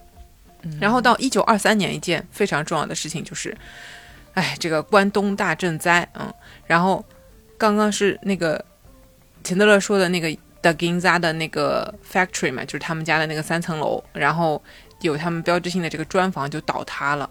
[0.80, 3.56] 然后到一九二三年，一件非常重要的事情就是，
[4.34, 6.32] 哎，这个关东大震灾，嗯，
[6.66, 7.04] 然后
[7.58, 8.64] 刚刚是那个
[9.42, 10.30] 钱德勒说的那个
[10.62, 14.62] The Ginza 的那个 factory 嘛，就是他们家的那个三层楼，然后
[15.00, 17.28] 有他们标志性的这个砖房就倒塌了，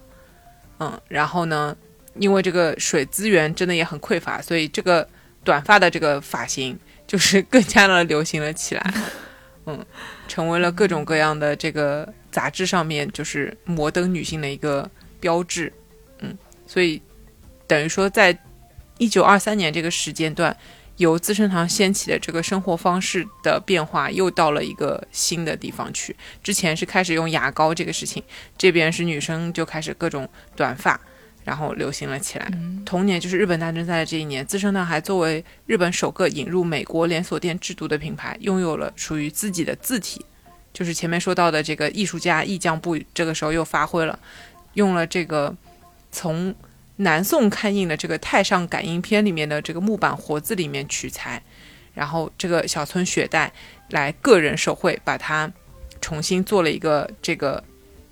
[0.78, 1.74] 嗯，然后呢？
[2.16, 5.08] 因为这个水资源真的也很匮乏，所以这个
[5.42, 8.94] 短发的这个发型就是更加的流行了起来，
[9.66, 9.84] 嗯，
[10.28, 14.88] 成为了各种各样的这个杂志上面就是摩登女性的一个
[15.20, 15.72] 标志，
[16.18, 17.00] 嗯，所以
[17.66, 18.36] 等于说在
[18.98, 20.56] 一九二三年这个时间段，
[20.98, 26.14] 由资生堂掀起的这个生活方式的变化又到了一个新的地方去。
[26.42, 28.22] 之前是开始用牙膏这个事情，
[28.58, 31.00] 这边是女生就开始各种短发。
[31.44, 32.50] 然后流行了起来。
[32.84, 40.24] 同年就是日本大震灾的这一年，资生堂还作为日本首个引入美国连锁店制度的品牌，拥有了属于自己的字体。
[40.72, 44.18] 就是前面说到的这个艺术家意匠部，这个时候又发挥了，
[44.74, 45.54] 用了这个
[46.10, 46.54] 从
[46.96, 51.42] 南宋刊印的这个《太上感应篇》里面的这个木板活字里面取材，
[51.92, 53.52] 然后这个小村雪代
[53.90, 55.52] 来个人手绘，把它
[56.00, 57.62] 重新做了一个这个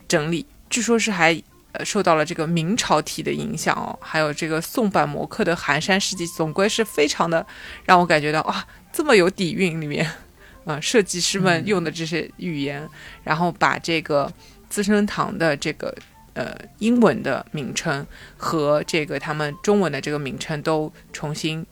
[0.09, 0.45] 整理。
[0.69, 1.43] 据说是还。
[1.73, 7.47] 呃，受到了这个明朝体的影响哦，还有这个宋版模刻的寒山事迹，总归是非常的
[7.85, 10.11] 让我感觉到哇，这么有底蕴里面，
[10.65, 12.89] 呃，设计师们用的这些语言，
[13.23, 14.33] 然后把这个
[14.69, 15.95] 资生堂的这个
[16.35, 18.07] 呃英文的名称
[18.37, 21.65] 和这个他们中文的这个名称都重新。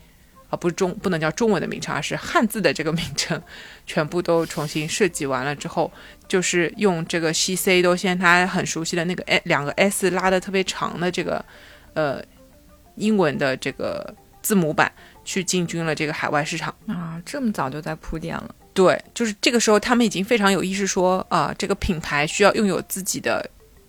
[0.50, 3.40] 啊，不是中不能叫中文的名称，而是汉字的这个名称，
[3.86, 5.92] 全部都重新设计完了之后，
[6.26, 11.44] 就是用这个 C C，都现在他很熟悉的那个 A 两个 S 拉的特别长的这个
[11.92, 12.22] 呃
[12.96, 14.90] 英文的这个字母版
[15.24, 18.54] 去进军了这个海外市场啊，这么早就在铺垫了。
[18.72, 23.44] 对，就是这个时候他们已经非常有意识说啊，这个品牌需要拥有自己的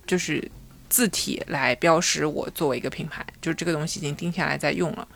[0.06, 0.44] 就是
[0.90, 5.08] 字体来标识我作为一个品牌，就是这个东西已经定下来在用了。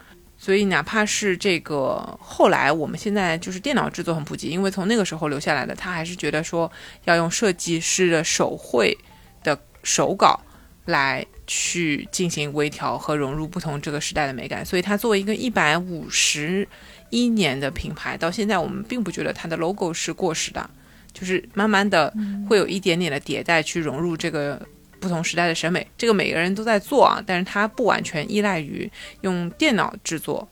[0.44, 6.70] 所以，哪怕是这个后来，我们现在就是电脑制作很普及，因为从那个时候留下来的，他还是觉得说
[7.06, 8.98] 要用设计师的手绘
[9.42, 10.38] 的手稿
[10.84, 14.66] 来去进行微调和融入不同这个时代的美感。
[14.66, 16.68] 所以，它作为一个一百五十
[17.10, 20.70] 一年的品牌，到现在我们并不觉得它的 logo 是过时的，
[21.14, 22.14] 就是慢慢的
[22.50, 24.62] 会有一点点的迭代去融入这个。
[25.04, 28.90] 不同时代的审美，这个每个人都在做啊，但是它不完全依赖于
[29.20, 30.48] 用电脑制作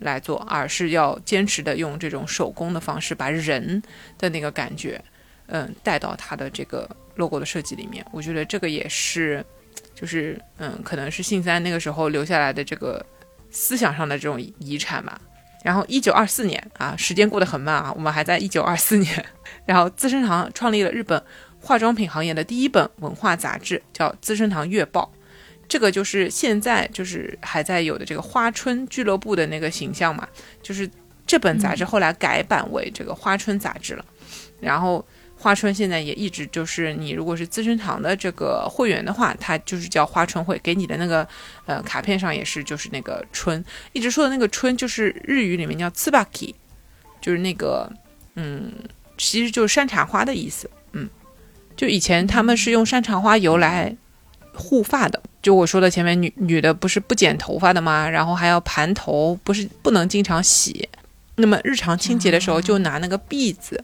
[0.00, 3.82] 来做，而是要坚持的用这种手工的方式，把人
[4.18, 5.02] 的那个感觉，
[5.46, 8.04] 嗯，带到它的这个 logo 的设计里面。
[8.12, 9.42] 我觉得这个也是，
[9.94, 13.02] 就是嗯，可能是信三那个时候留下来的这个
[13.50, 15.18] 思想上的这种遗产吧。
[15.64, 19.24] 然后一九二四年啊，时间过得很慢啊，我们还在一九二四年。
[19.66, 21.20] 然后资生堂创立了日本
[21.68, 25.12] 化妆品行业的第一本文化杂志，叫《资生堂月报》。
[25.68, 30.26] 这个就是现在就是还在有的这个花春俱乐部的那个形象嘛，
[30.62, 30.90] 就是
[31.26, 34.04] 这本杂志后来改版为这个花春杂志了。
[34.60, 41.28] 然后花春现在也一直就是你如果是资生堂的这个会员的话，它就是叫花春会，给你的那个
[41.66, 46.54] 呃卡片上也是就是那个春，一直说的那个春就是日语里面叫 tsubaki，
[47.20, 47.92] 就是那个
[48.36, 48.72] 嗯，
[49.18, 50.70] 其实就是山茶花的意思。
[50.92, 51.06] 嗯，
[51.78, 53.96] 就以前他们是用山茶花油来
[54.52, 55.22] 护发的。
[55.40, 58.10] 就我说的前面女女的不是不剪头发的吗？
[58.10, 60.88] 然后还要盘头，不是不能经常洗。
[61.36, 63.82] 那么日常清洁的时候就拿那个篦子，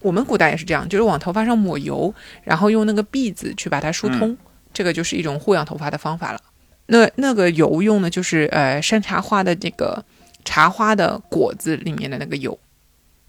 [0.00, 4.36] 我们古代也是这样，就是往头发上抹油，然后用那个篦子去把它疏通，
[4.74, 6.40] 这个就是一种护养头发的方法了。
[6.86, 10.04] 那那个油用的就是呃山茶花的这个
[10.44, 12.58] 茶花的果子里面的那个油。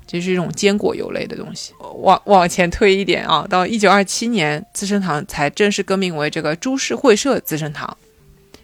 [0.07, 1.73] 就是一种坚果油类的东西。
[1.97, 7.95] 往往前推一点啊，到一九二七年，资生堂才正式更名为这个株式会社资生堂。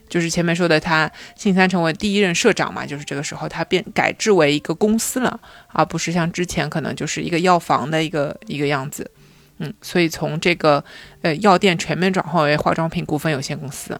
[0.09, 9.09] 就是前面说的，他信三成为第一任社长嘛，就是这个时候他变改制为一个公司了，而不是像之前可能就是一个药房的一个一个样子。
[9.57, 10.83] 嗯，所以从这个
[11.21, 13.99] 呃药店全面转化为化妆品股份有限公司。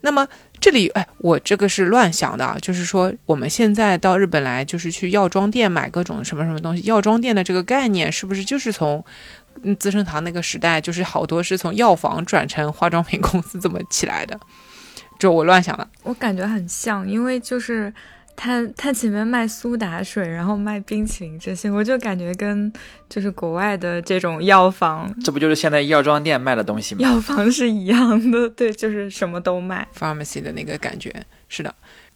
[0.00, 0.26] 那么
[0.68, 6.82] 这里，哎，我这个是乱想的，就是说我们现在到日本来，就是去药妆店买各种什么什么东西。
[6.82, 9.02] 药妆店的这个概念是不是就是从
[9.78, 14.38] 资生堂那个时代，就是好多是从药房转成化妆品公司这么起来的？
[15.18, 15.88] 就我乱想了。
[16.02, 17.90] 我感觉很像，因为就是。
[18.40, 22.72] 他他前面卖苏打水，然后卖冰淇淋这些，我就感觉跟
[23.08, 27.00] 就是国外的这种药房，这不就是现在药妆店卖的东西吗？
[27.02, 31.12] 药房是一样的，对，就是什么都卖，pharmacy 的那个感觉，
[31.48, 31.74] 是的。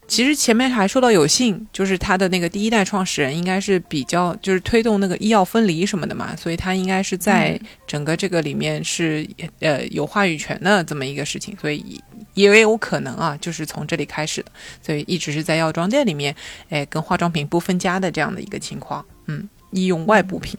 [0.09, 9.27] 其实前面还说到有幸，就是他的那个第一代创始人应该是比较就是推动那个医药分离什么的嘛，所以他应该是在整个这个里面是
[9.61, 11.99] 呃有话语权的这么一个事情，所以
[12.35, 16.35] 也有可能啊，就是从这里开始的，所以一直是在药妆店里面，
[16.71, 20.59] 哎，跟化妆品不分家的这样的一个情况，嗯，医用外部品，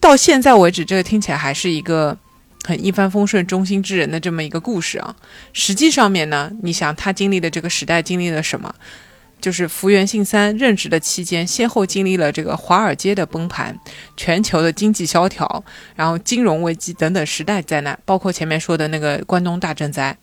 [0.00, 2.16] 到现在为止，这个听起来还是一个。
[2.64, 5.16] 很一帆风顺、中心之人的这么一个故事啊，
[5.54, 8.74] 实际上面呢，你想他经历的这个时代经历了什么？
[9.40, 13.78] 就是福原信三任职的期间，先后经历了这个华尔街的崩盘、
[14.16, 20.14] 全球的经济萧条，然后金融危机等等时代灾难，包括前面说的那个关东大震灾，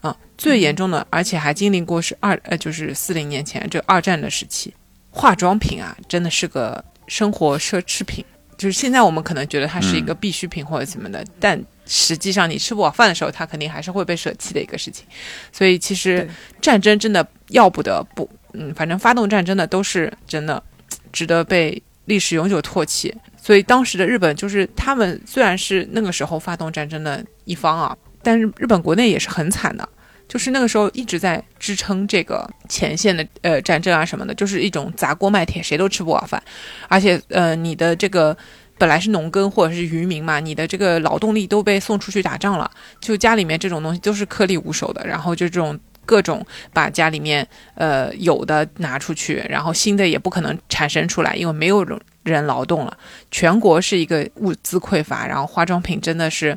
[0.00, 4.72] 啊，最严重的，而且还经历过是二呃，就是四零年前这二战的时期。
[5.10, 8.24] 化妆品啊，真的是个生活奢侈品，
[8.56, 11.60] 就是现在我们可能觉得它是一个必需品或者什么的，但。
[11.92, 15.04] 实际上，你吃不饱饭的时候，它肯定还是会被舍弃的一个事情。
[15.50, 16.28] 所以，其实
[16.60, 20.62] 战争真的要不得不，嗯，反正发动战争的都是真的
[21.10, 23.12] 值得被历史永久唾弃。
[23.36, 29.88] 所以，当时的日本就是他们虽然是那个时候发动战争的一方啊，但是日本国内也是很惨的，
[30.28, 36.42] 就是那个时候一直在支撑这个前线的呃战争啊什么的，就是一种砸锅卖铁，谁都吃不饱饭。
[36.88, 38.36] 而且，呃，你的这个。
[38.78, 51.84] 本来是农耕或者是渔民嘛，你的这个劳动力都被送出去打仗了，就家里面这种东西都是颗粒无收的，然后就这种各种把家里面呃有的拿出去，然后新的也不可能产生出来，因为没有
[52.22, 52.96] 人劳动了，
[53.30, 56.56] 全国是一个物资匮乏，然后化妆品真的是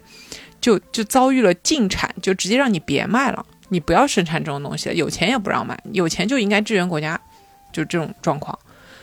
[0.63, 7.19] 就就遭遇了禁产，就直接让你别卖了，你不要生产这种东西了，有钱也不让卖，有钱就应该支援国家，
[7.73, 8.57] 就这种状况。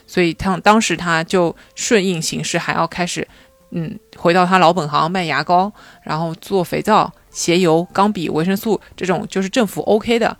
[0.06, 3.28] 所以他当时他就顺应形势，还要开始，
[3.72, 5.70] 嗯，回到他老本行卖牙膏，
[6.02, 10.34] 然后做肥皂、鞋油、钢笔、维生素这种就是政府 OK 的，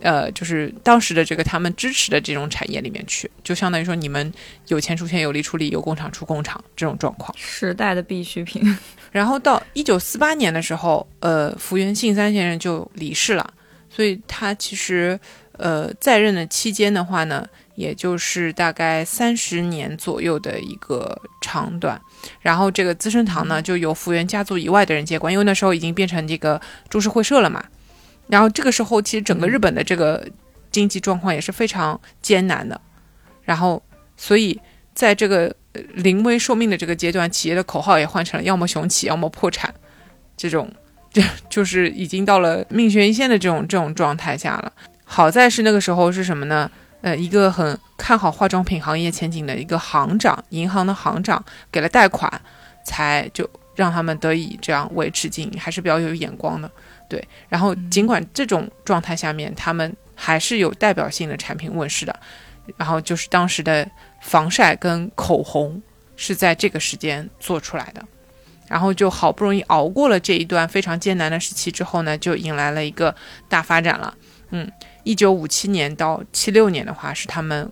[0.00, 4.32] 呃，就是当时的这个他们支持的这种产业里面去，就相当于说你们
[4.68, 8.62] 有钱出钱，有力出力，有工厂出工厂这种状况，时代的必需品。
[9.10, 13.52] 然后到一九四八年的时候，呃，福原信三先生就离世了，
[13.88, 15.18] 所以他其实
[15.52, 17.46] 呃在任的期间的话呢。
[17.76, 21.98] 也就是大概三十年左右的一个长短，
[22.42, 26.60] 然后这个资生堂呢就由福原家族以外的人接管，因为那时候已经变成这个
[26.90, 27.64] 株式会社了嘛。
[28.26, 30.28] 然后这个时候其实整个日本的这个
[30.70, 32.78] 经济状况也是非常艰难的，
[33.44, 33.82] 然后
[34.14, 34.60] 所以
[34.92, 35.54] 在这个
[35.94, 39.72] 临危受命的这个阶段，企业的口号也换成了要么雄起，要么破产，
[40.36, 40.70] 这种
[41.12, 44.72] 就就是已经到了命悬一线的这种这种状态下了。
[45.04, 46.70] 好在是那个时候是什么呢？
[47.02, 51.42] 呃，一个很看好化妆品行业前景的一个行长，银行的行长
[51.72, 52.30] 给了贷款，
[52.84, 56.70] 才就让他们得以这样维持经营，还是比较有眼光的。
[57.08, 62.20] 对，然后尽管这种状态下面，他们还是有代表性的产品问世的。
[62.76, 63.88] 然后就是当时的
[64.20, 65.80] 防晒跟口红
[66.14, 68.04] 是在这个时间做出来的，
[68.68, 73.14] 然后就好不容易熬过了这一段非常艰难的时期之后呢，就迎来了一个
[73.48, 74.14] 大发展了。
[74.50, 74.70] 嗯，
[75.04, 77.70] 一九五七年到七六年的话，是他们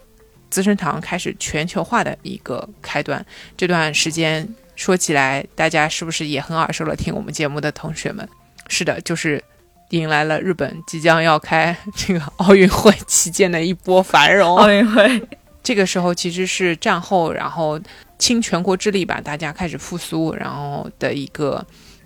[0.49, 3.25] 资生堂开始全球化的一个开端。
[3.57, 6.97] 这段时间说起来，大家是不是也很耳熟了？
[6.97, 8.27] 听我们节目的同学们，
[8.69, 9.43] 是的，就是
[9.91, 14.57] 迎来了日本即将要开这个奥运会期间的一波繁荣。
[14.57, 15.21] 奥运会
[15.69, 17.79] 这个时候其实是战后，然后
[18.19, 21.63] 倾全国之力吧，大家开始复苏，然后的一个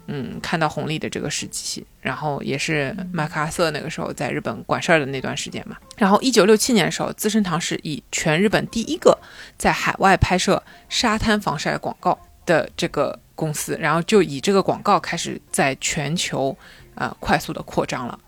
[0.09, 5.77] 嗯看到红利的这个时期，然后也是麦克阿瑟那个时候在日本管事儿的那段时间嘛。
[5.97, 9.17] 然后一九六七年的时候，资生堂是以全日本第一个
[9.57, 16.59] 在海外拍摄沙滩防晒广告的这个公司，然后就以这个广告开始在全球
[16.97, 18.19] 呃快速的扩张了。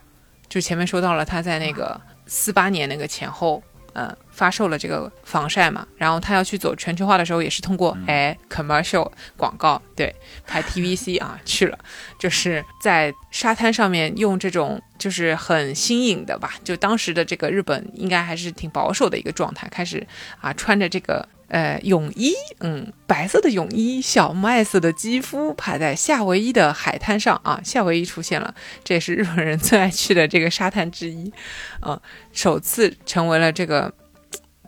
[0.49, 3.61] 就前面说到了，他在那个四八年那个前后。
[3.95, 10.14] 呃，发售了这个防晒嘛，然后他要去走全球化的时候，也是通过哎 commercial 广告，对，
[10.47, 11.78] 拍 TVC 啊去了，
[12.18, 20.05] 就是在沙滩上面用这种就是很新颖的吧，就当时的这个日本应该还是挺保守的一个状态，开始
[20.40, 31.32] 啊穿着这个呃泳衣，嗯，白色的泳衣，小麦色的肌肤，趴在夏威夷的海滩上啊，夏威夷出现了，这也是日本人最爱去的这个沙滩之一，
[31.80, 32.01] 啊。
[32.32, 33.92] 首次成为了这个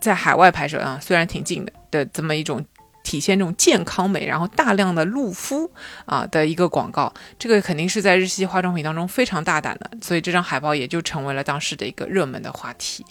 [0.01, 2.65] 在海外拍摄啊，虽然挺近的的这么一种
[3.03, 5.71] 体现这种健康美，然后大量的露肤
[6.05, 13.05] 啊的一个广告，这个肯定是在日系化妆品当中非常大胆的，所以这张海报也就成为了当时的一个热门的话题。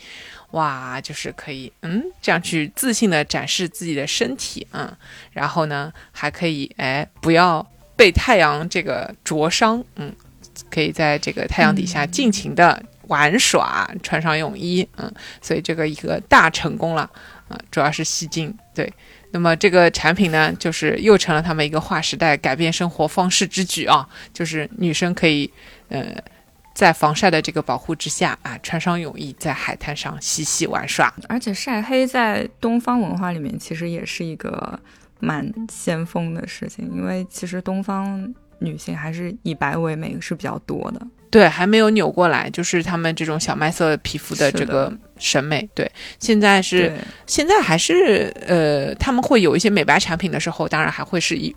[0.56, 4.91] 哇，就是可以嗯这样去自信的展示自己的身体嗯，
[5.32, 10.14] 然后呢还可以哎不要被太阳这个灼伤，嗯，
[10.70, 12.84] 可以在这个太阳底下尽情的。
[13.08, 17.03] 玩耍，穿上泳衣，嗯，所以这个一个大成功了，
[17.47, 18.91] 啊，主要是吸睛，对。
[19.30, 25.47] 那么这个产品呢，就是又成了他们一个划时代、改变生活方式之举啊，就是女生可以，
[25.89, 26.16] 呃，
[26.76, 31.12] 在防晒的这个保护之下啊，穿上泳衣在海滩上嬉戏玩耍。
[31.30, 34.78] 而且晒黑在东方文化里面其实也是一个
[35.22, 41.08] 蛮先锋的事情，因为其实东方女性还是以白为美是比较多的。
[41.36, 45.70] 对，还没有扭过来，就是他们这种小麦色皮肤的这个审美。
[45.76, 46.90] 对，现在是
[47.28, 51.54] 现在还是呃，他们会有一些美白产品的时候，当然还会是以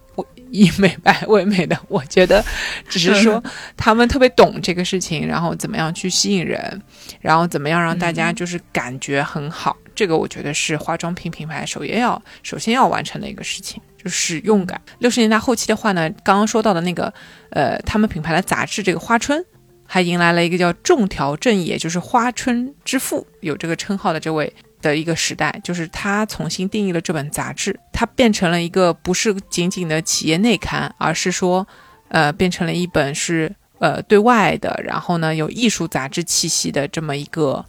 [0.50, 1.78] 以美白为美的。
[1.86, 2.44] 我觉得，
[2.88, 3.40] 只是说
[3.78, 6.82] 他们特别懂这个事情，然后怎么样去吸引人，
[7.20, 9.76] 然后怎么样让大家就是感觉很好。
[9.94, 13.80] 这个我觉得是化妆品品牌首先要首先要完成的一个事情。
[14.02, 14.80] 就使用感。
[15.00, 17.12] 六十年代后期的话呢，刚刚说到的那个，
[17.50, 19.44] 呃，他们品牌的杂志这个花春，
[19.90, 31.66] 还迎来了一个叫仲条正也，就是花春之父，有这个称号的这位的一个时代，就是他重新定义了这本杂志，它变成了一个不是仅仅的企业内刊，而是说，
[32.08, 37.64] 呃，变成了一本是呃对外的，然后呢有艺术杂志气息的这么一个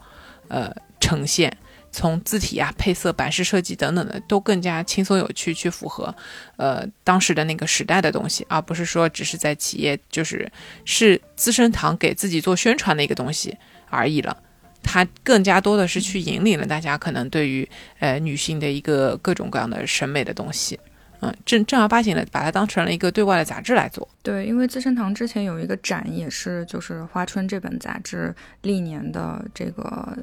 [0.50, 1.56] 呃呈现。
[1.92, 6.14] 从字体啊、配色、版式设计等等的，都更加轻松有趣，去符合，
[6.56, 10.52] 呃，当时的那个时代的东西，而不是说只是在企业，就是
[10.86, 13.58] 是资生堂给自己做宣传的一个东西
[13.90, 14.38] 而已了。
[14.84, 17.68] 它更加多的是去引领了大家可能对于
[18.00, 20.80] 呃女性的一个各种各样的审美的东西，
[21.22, 24.08] 嗯，正正儿八经的把它当成了一个对外的杂志来做。
[24.22, 30.18] 对，因为资生堂之前有一个展，也是就是花春这本杂志历年的这个。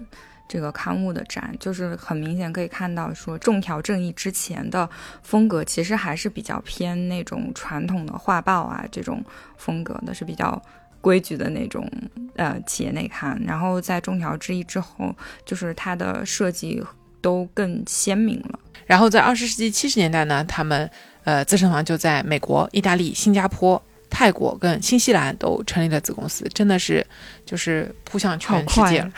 [0.49, 4.89] 这个刊物的展，就是很明显可以看到，说重条正义之前的
[5.23, 9.25] 风格其实还是比较偏那种传统的画报啊这种
[9.57, 10.61] 风格的，是比较
[11.01, 11.91] 规矩的那种
[12.37, 13.41] 呃企业内刊。
[13.45, 16.81] 然后在中条之一之后，就是它的设计
[17.21, 18.59] 都更鲜明了。
[18.87, 20.89] 然后在二十世纪七十年代呢，他们
[21.25, 27.05] 呃资生堂就在美国、意大利、新加坡、泰国跟新西兰都成立了子公司，真的是
[27.45, 29.13] 就是扑向全世界了。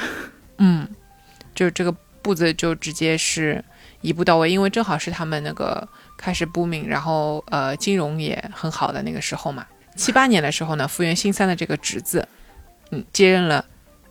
[0.56, 0.88] 嗯。
[1.58, 1.90] 就这个
[2.22, 3.64] 步子就直接是
[4.00, 9.66] 一步到位，因为正好是他们那个开始 booming，然后呃金融也很好的那个时候嘛。
[9.96, 12.28] 七八年的时候呢，福原新三的这个侄子，
[12.92, 13.64] 嗯，接任了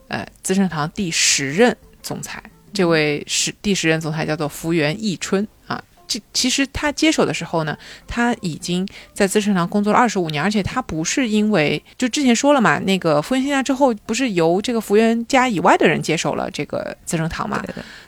[0.09, 1.73] 呃资生堂第十任
[2.03, 2.43] 总裁。
[2.73, 5.81] 这位是第十任总裁叫做福原义春啊。
[6.07, 7.77] 这其实他接手的时候呢，
[8.07, 17.63] 他已经在资生堂工作了二十五年，而且他不是因为就之前说了嘛，那个福原新家之后不是由这个福原家以外的人接手了这个资生堂嘛？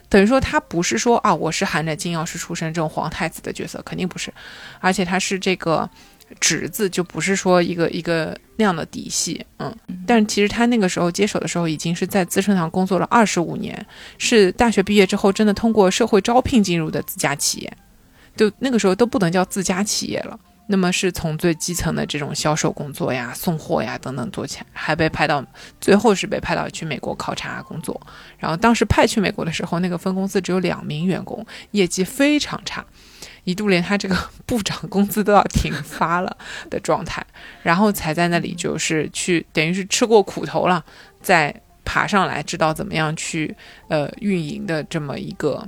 [0.07, 4.33] 等于说他不是说啊，我是含着金钥匙出身这种皇太子的角色，肯定不是，
[4.79, 5.87] 而且他是这个
[6.39, 9.75] 侄子，就不是说一个一个那样的嫡系，嗯。
[10.07, 13.85] 但其实他那个时候接手的时候，已经是在资生堂工作了二十五年，
[14.17, 17.77] 是大学毕业之后真的通过社会招聘进入的自家企业，
[18.35, 20.39] 就那个时候都不能叫自家企业了。
[20.71, 25.43] 那么是从最基层的这种销售工作呀、送货呀等等做起来，还被派到
[25.81, 27.99] 最后是被派到去美国考察工作。
[28.37, 32.85] 然后当时派去美国的时候，那个分公司只有两名员工，业绩非常差，
[33.45, 34.15] 一度连他这个
[34.45, 36.37] 部长工资都要停发了
[36.69, 37.25] 的状态。
[37.63, 40.85] 然后才在那里就是去，等于是吃过苦头了，
[41.19, 41.51] 再
[41.83, 43.57] 爬上来，知道怎么样去
[43.87, 45.67] 呃运营的这么一个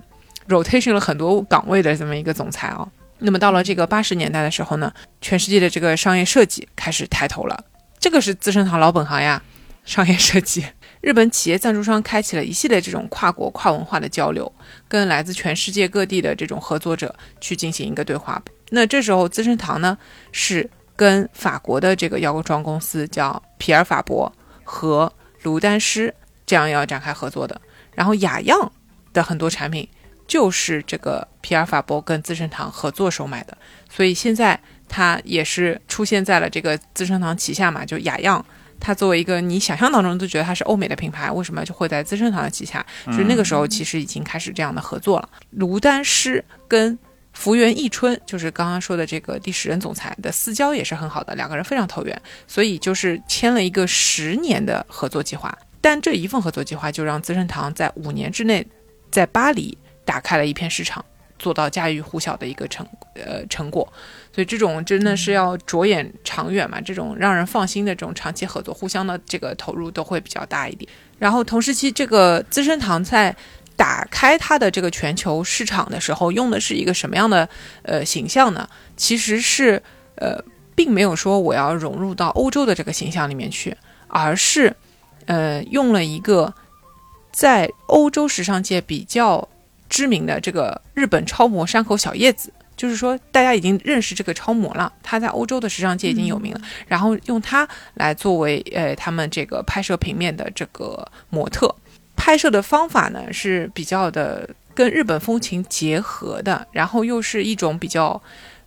[0.52, 2.88] rotation 了很多岗位的这么一个总裁啊。
[3.24, 4.91] 那么到了这个八十年代的时候呢，
[5.22, 7.64] 全世界的这个商业设计开始抬头了。
[7.99, 9.41] 这个是资生堂老本行呀，
[9.86, 10.66] 商业设计。
[11.02, 14.52] 日本企业赞助商开启了一系列这种跨国跨文化的交流，
[14.88, 18.41] 跟来自全世界各地的这种合作者去进行一个对话。
[18.70, 19.95] 那这时候资生堂呢，
[20.32, 24.32] 是跟法国的这个药妆公司叫皮尔法博
[24.64, 25.12] 和
[25.43, 26.12] 卢丹诗
[26.45, 27.62] 这样要展开合作的。
[27.93, 28.72] 然后雅漾
[29.14, 29.88] 的很多产品。
[30.32, 33.58] 就是这个皮尔法博跟资生堂合作收买的，
[33.90, 34.58] 所以现在
[34.88, 37.84] 它也是出现在了这个资生堂旗下嘛。
[37.86, 38.42] 就雅漾，
[38.80, 42.86] 它作为一个你想象当中都觉得它是欧美的品牌，为什么就会在资生堂的旗下？
[43.08, 45.28] 就是那个时候其实已经开始这样的合作了。
[45.50, 46.98] 卢丹诗跟
[47.34, 55.54] 福原义春，就是刚刚说的这个第十任总裁的私交也是很好的，两个人非常投缘，所以就是签了一个十年的合作计划。
[55.82, 58.66] 但这一份合作计划就让资生堂在五年之内
[59.12, 59.78] 在巴黎。
[60.06, 61.04] 打开了一片市场，
[61.39, 62.86] 做到家喻户晓的一个成
[63.16, 63.88] 呃成果，
[64.32, 70.89] 所以这种真的是要着眼长远嘛，这种让人放心的这种长期合作，互相的这个投入都会比较大一点。
[71.18, 73.36] 然后同时期，这个资生堂在
[73.76, 77.47] 打开它的这个全球市场的时候，用的是一个什么样的
[77.84, 78.68] 呃形象呢？
[78.95, 79.82] 其实是
[80.16, 80.43] 呃，
[80.76, 83.76] 并没有说我要融入到欧洲的这个形象里面去，
[84.08, 84.76] 而是
[85.26, 86.54] 呃用了一个
[87.32, 89.47] 在欧洲时尚界比较。
[89.92, 96.62] 知名的这个日本超模山口小叶子，就是说大家已经认识这个超模了，她在欧洲的时尚界已经有名了。
[96.88, 101.76] 然后用她来作为呃他们这个拍摄平面的这个模特，
[102.16, 108.20] 拍摄的方法呢是比较的跟日本风情结合的，然后又是一种比较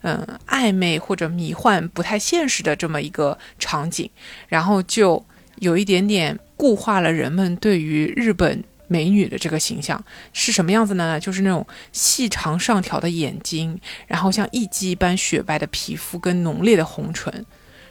[0.03, 4.07] 嗯暧昧或者迷幻、不太现实的这么一个场景，
[4.47, 8.63] 然后就有一点点固化了人们对于日本。
[8.87, 11.19] 美女的这个形象是什么样子呢？
[11.19, 17.45] 就是那种细长上挑的眼睛，然后像艺妓一般雪白的皮肤跟浓烈的红唇，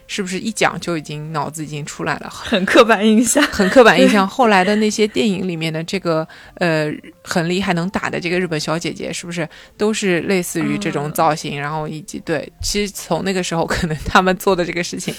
[0.07, 2.29] 是不是一讲就已经脑子已经出来了？
[2.31, 4.27] 很刻板印象，很刻板印象。
[4.29, 6.27] 后来的那些电影里面的这个
[6.57, 6.93] 呃
[7.25, 11.61] 很厉害能打的这个日本小姐姐，是不是都是类似于这种造型？
[11.61, 15.15] 然后以及对，其实从那个时候可能他们做的这个事情，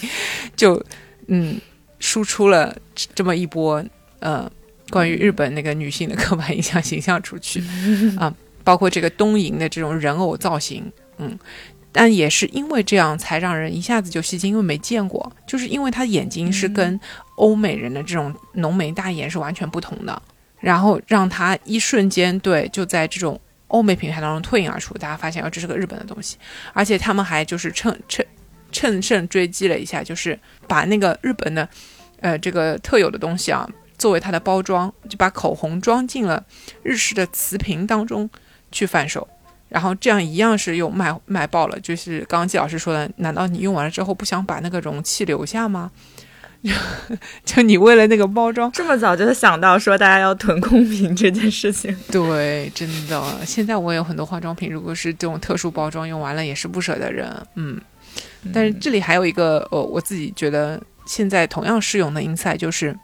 [0.55, 0.81] 就
[1.27, 1.59] 嗯
[1.99, 2.75] 输出了
[3.13, 3.83] 这么一波
[4.19, 4.49] 呃。
[4.89, 7.63] 关于日本那个女性的刻板印象形象出去。
[8.17, 8.33] 啊，
[8.63, 11.37] 包括这个东瀛的这种人偶造型，嗯，
[11.91, 16.99] 但也是因为这样才让人一下子就吸睛，因为没见过，就是因为她眼睛是跟
[17.35, 20.21] 欧美人的这种浓眉大眼是完全不同的，
[20.59, 26.37] 然后让她一瞬间对就在这种欧美品牌当中脱颖而出，大家发现哦这是个日本的东西，
[26.73, 28.25] 而且他们还就是趁趁
[28.71, 31.67] 趁胜追击了一下，就是把那个日本的
[32.19, 33.69] 呃这个特有的东西啊。
[33.97, 36.43] 作为它的包装，就把口红装进了
[36.83, 38.29] 日式的瓷瓶当中
[38.71, 39.27] 去贩售，
[39.69, 41.79] 然后这样一样是又卖卖爆了。
[41.79, 45.91] 就是刚刚季老师说的，难道你用完了之后不想把那个容器留下吗？
[47.45, 51.95] 就你为了那个包装，这么早就想到说大家要囤空瓶这件事情？
[52.11, 53.23] 对，真的。
[53.45, 57.29] 现在我有很多化妆品，如果是这种特殊包装用完了，也是不舍得扔。
[57.53, 57.79] 嗯，
[58.51, 62.97] 但是这里还有一个呃，我自己觉得现在同样适用的 inside 就是。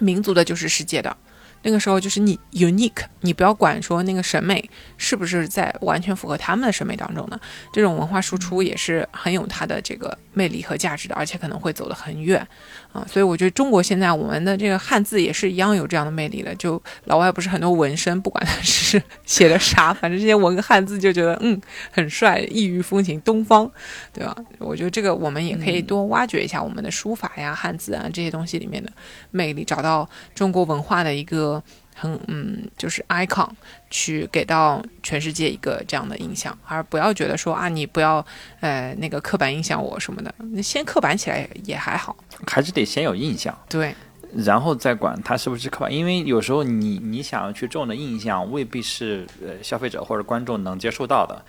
[0.00, 1.16] 民族的就是世界的。
[1.62, 7.40] 那个时候就是你 unique，你不要管说那个审美是不是在完全符合他们的审美当中呢？
[7.72, 12.46] 这种文化输出也是很有它的这个魅力和价值的，而且可能会走得很远
[12.92, 13.02] 啊。
[13.10, 16.54] 所以我觉得中国现在我们的这个汉字也是一样有这样的魅力的。
[16.56, 21.58] 就老外不是很多纹身，不管他是写的啥，反正这些纹个汉字就觉得嗯
[21.90, 23.70] 很帅，异域风情，东方，
[24.12, 24.36] 对吧？
[24.58, 28.92] 我觉得这个我们也可以多挖掘一下我们的书法呀、汉字啊这些东西里面的
[29.30, 31.62] 魅力，找到中国文化的一个。
[31.98, 33.48] 很嗯，就是 icon
[33.88, 38.24] 去给到全世界一个这样的印象，而不要觉得说啊，你不要
[38.60, 42.14] 呃那个刻板印象我什么的，那先刻板起来也还好，
[42.46, 43.56] 还是得先有印象。
[43.68, 43.94] 对，
[44.36, 51.42] 然后再管它是不是刻板，因为有时候你你想要去种的印象未必是呃消费者或者观众能接受到的，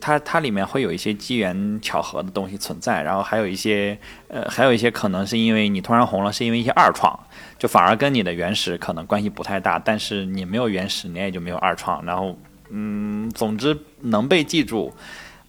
[0.00, 3.96] 它它里面会有一些机缘巧合的东西存在，然后还有一些
[4.28, 7.18] 呃还有一些可能是因为你突然红了，是因为一些二创，
[7.58, 12.36] 就反而跟你的原始可能关系不太大，但是你没有原始，你也就没有二创，然后
[12.70, 14.92] 嗯，总之能被记住，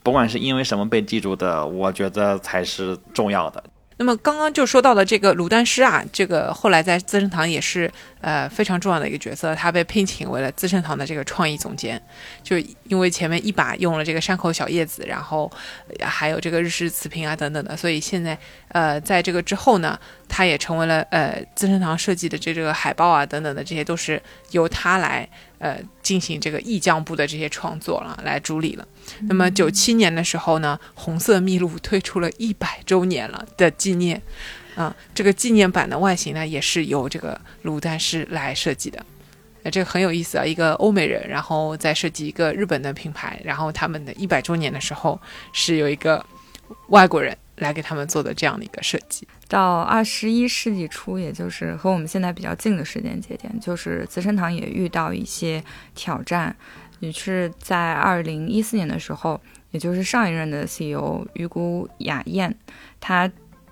[0.04, 3.64] 不管是因为什么被记住的，我觉得才是重要的。
[4.00, 7.92] 那么刚刚就说到的这个鲁丹师啊，这个后来在资生堂也是
[8.22, 12.02] 呃非常重要的一个角色，他被聘请为了资生堂的这个创意总监，
[12.44, 15.52] 就因为前面一把用了这个山口小叶子，然后
[16.02, 18.38] 还有这个日式瓷瓶啊等等的，所以现在
[18.70, 24.22] 呃在这个之后呢，他也成为了呃资生堂设计的这这个海报啊等等的这些都是
[24.52, 25.28] 由他来。
[25.60, 28.88] 呃，进行这个意匠部的这些创作了，来主理了。
[29.22, 34.22] 那么九七年的时候呢，红色秘录推出了一百周年了的纪念，
[34.76, 39.04] 啊，这个纪念版的外形呢，也是由这个鲁丹师来设计的。
[39.64, 45.20] 那这个很有意思啊，一个欧美人，然后再设计一个日本的品牌，然后他们的一百周年的时候
[45.52, 46.24] 是有一个
[46.90, 47.36] 外国人。
[47.58, 55.64] 来给他们做的这样的一个设计，到二十一世纪初，也就是和我们现在比较近的时间节点，就是资生堂也遇到一些
[55.96, 56.56] 挑战，
[57.00, 59.40] 也是在二零一四年的时候，
[59.72, 62.56] 也就是上一任的 CEO 鱼谷雅彦，
[63.00, 63.30] 他。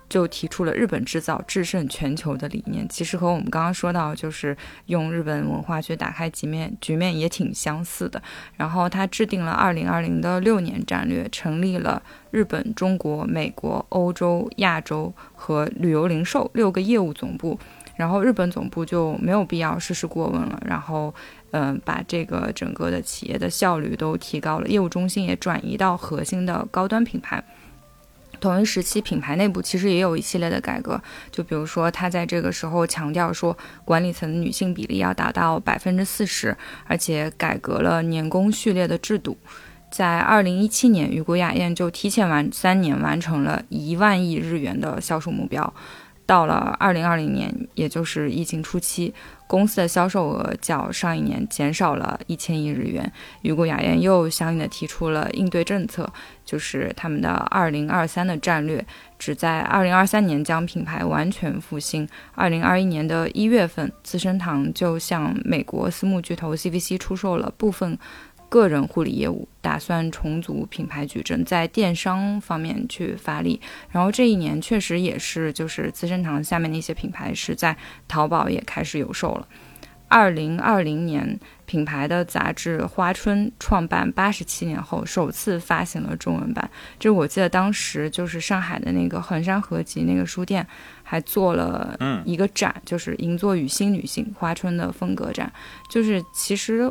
[0.08, 8.22] 就提出了日本制造制胜全球的理念，其实和我们刚刚说到，就是用日本文化去打开局面，局面也挺相似的。
[8.56, 12.00] 然后他制定了二零二零的六年战略，成立了
[12.30, 17.58] 日本、中国、美国、欧洲、亚洲和旅游零售六个业务总部。
[17.96, 21.14] 然后日本总部就没有必要事事过问了，然后
[21.52, 27.42] 嗯，把这个整个的企业的效率都提高了，业务中心也转移到核心的高端品牌。
[28.40, 36.56] 同一时期，品牌内部其实也有一系列的改革，就比如说，他在这个时候强调说，管理层女性比例要达到百分之四十，
[36.86, 39.36] 而且改革了年功序列的制度。
[39.88, 45.72] 在二零一七年，雨果雅彦就提前完三年完成了一万亿日元的销售目标。
[46.26, 49.14] 到了二零二零年，也就是疫情初期。
[49.48, 53.12] 公司的销售额较上一年减少了一千亿日元。
[53.42, 56.12] 雨果雅彦又相应的提出了应对政策，
[56.44, 58.84] 就是他们的二零二三的战略，
[59.20, 62.08] 只在二零二三年将品牌完全复兴。
[62.34, 67.96] 二零二一年的一月份，资生堂就向美国私募巨头 CVC 出售了部分。
[68.56, 73.60] 个人护理业务打算重组品牌矩阵，在电商方面去发力。
[73.90, 77.76] 然后这一年确实也是，就是资生堂下面的一些品牌是在
[78.08, 79.46] 淘宝也开始有售了。
[80.08, 86.70] 二零二零年，品牌的杂志《花春》创办八十七年后首次发行了中文版。
[86.98, 90.64] 就我记得当时就是上海的那个衡山合集那个书店
[91.02, 95.52] 还做了一个展，就是银座与新女性花春的风格展。
[95.90, 96.90] 就是其实。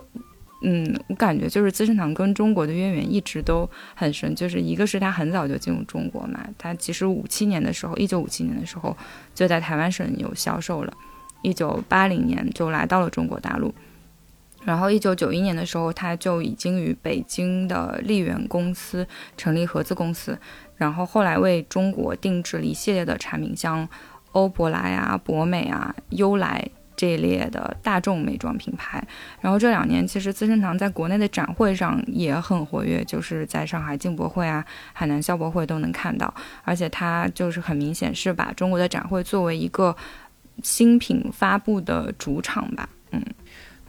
[0.62, 8.96] 嗯，我感觉就是资生堂跟中国的渊源一直都很深，就是一个是他很早就进入中国嘛，他其实五七年的时候，一九五七年的时候
[9.36, 10.94] 就在台湾省有销售了，
[11.44, 13.76] 一九八零年就来到了中国大陆，
[14.64, 19.06] 然后一九九一年的时候他就已经与北京的丽源公司
[19.38, 20.40] 成立合资公司，
[20.78, 23.88] 然后后来为中国定制了一系列的产品，像
[24.32, 26.72] 欧珀莱啊、博美啊、优莱。
[26.96, 29.06] 这一列的大众美妆品牌，
[29.42, 36.34] 然后这两年其实资生堂在国内的展会上也很活跃，就是在上海进博会啊、海南消博会都能看到，
[36.64, 39.96] 而且它就是很明显是把中国的展会作为一个
[40.64, 42.88] 新品发布的主场吧。
[43.12, 43.22] 嗯，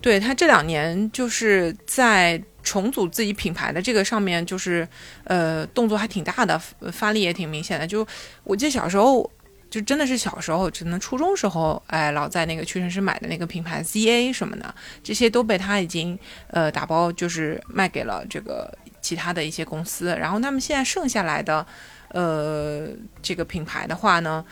[0.00, 4.86] 对它这两年就是在重组自己品牌的这个上面，就是
[5.24, 6.58] 呃动作还挺大的，
[6.92, 7.86] 发力也挺明显的。
[7.86, 8.06] 就
[8.44, 9.30] 我记得小时候。
[9.68, 20.16] 就真的是小时候，只能初中时候，哎，老在那个屈臣氏买的那个品牌 ZA 什么的，这些都被他已经呃打包，就是卖给了这个其他的一些公司。
[20.18, 21.66] 然后他们现在剩下来的，
[22.08, 22.88] 呃，
[23.20, 24.44] 这个品牌的话呢，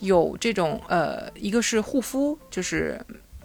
[0.00, 3.00] 有这种呃，一个是护肤，就是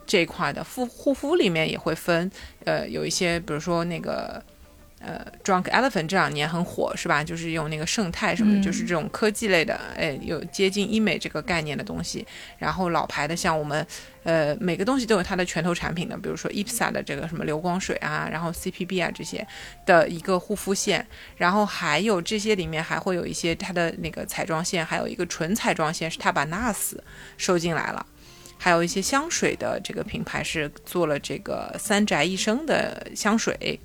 [0.06, 2.30] 这一块的护护肤里面也会分，
[2.66, 4.44] 呃，有一些比如说那个。
[5.04, 7.24] 呃，Drunk Elephant 这两年很火，是吧？
[7.24, 12.26] 就是用那个胜肽什么的，就是这种科技类的，哎，有接近医美这个概念的东西。
[12.60, 13.86] 然后老牌的，像我们，
[14.24, 19.46] 呃，每个东西都有它的拳头产品的，比如说 Ipsa 的这个什么流光水啊，然后 CPB 啊这些
[19.86, 21.06] 的一个护肤线。
[21.36, 26.94] 然后还有这些里面还会有一些它的那个彩妆线，还有一个纯彩妆线是它把 NARS
[27.38, 28.06] 收进来了。
[28.60, 33.80] 还有一些香水的这个品牌是做了这个三宅一生的香水。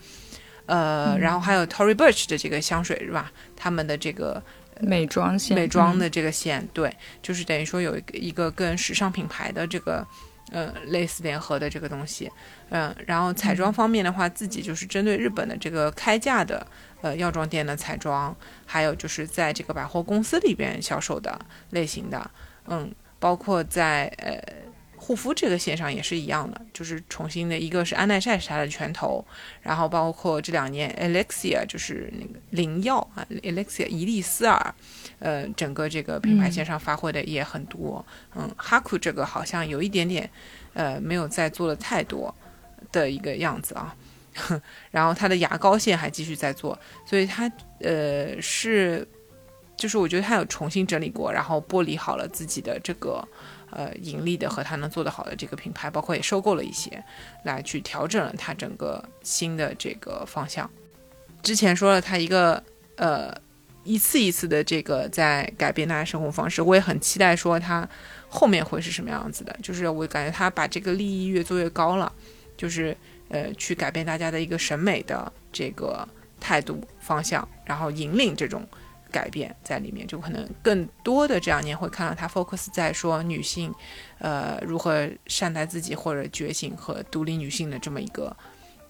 [0.67, 3.33] 呃，然后还有 Tory Burch 的这个香水是吧？
[3.57, 4.43] 他们的这个
[4.81, 10.07] 美妆线，美妆的这个线，对，就是等于说有一个一个跟时尚品牌的这个
[10.51, 12.31] 呃类似联合的这个东西，
[12.71, 16.67] 嗯，然后彩妆方面的话，自己就是针对日本的这个开价的
[17.01, 21.39] 呃药妆店的彩妆，还有就是在这个百货公司里边销售的
[21.71, 22.31] 类型的，
[22.67, 24.66] 嗯，包括在呃。
[25.07, 29.25] 护肤这个线上也是一样的，就是重新的一个是安耐晒是它的拳头，
[29.63, 34.75] 然后包括这两年 Alexia 就是那个灵药啊，Alexia 伊丽丝尔，
[35.21, 38.05] 呃，整个这个品牌线上发挥的也很多。
[38.35, 40.29] 嗯，哈库这个好像有一点点，
[40.75, 42.35] 呃，没有再做的太多
[42.91, 43.95] 的一个样子啊。
[44.91, 46.77] 然后它的牙膏线还继续在做，
[47.07, 47.49] 所以它
[47.79, 49.07] 呃是，
[49.77, 53.25] 就是我觉得它有重新整理过，然后剥离好了自己的这个。
[53.77, 57.05] 呃，盈利的和他能做得好的这个品牌，包括也收购了一些，
[57.45, 60.71] 来去调整了他整个新的这个方向。
[61.43, 62.63] 之前说了他一个
[62.97, 63.31] 呃
[63.85, 67.87] 一次一次的这个在改变大家生活方式，我也很期待说他
[68.31, 69.55] 后面会是什么样子的。
[69.63, 72.11] 就是我感觉他把这个利益越做越高了，
[72.57, 72.97] 就是
[73.29, 76.09] 呃去改变大家的一个审美的这个
[76.41, 78.67] 态度方向，然后引领这种。
[79.17, 83.73] 改变在里面，就可能更多的这两年会看到他 focus 在说女性，
[84.19, 88.37] 呃，如何善待自己或者觉醒和独立女性的这么一个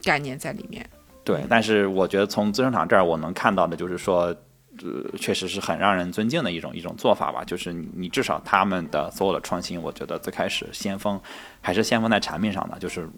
[0.03, 0.85] 概念在里面。
[1.23, 4.35] 对，但是我觉得从资生堂这儿我能看到的就是说。
[4.83, 7.43] 呃，确实是很让人尊敬的一种一种做法吧。
[7.43, 11.19] 就是你至少他们的所有的创新，我觉得最开始先锋
[11.63, 12.79] 还是先锋在产品上的。
[12.79, 13.09] 就是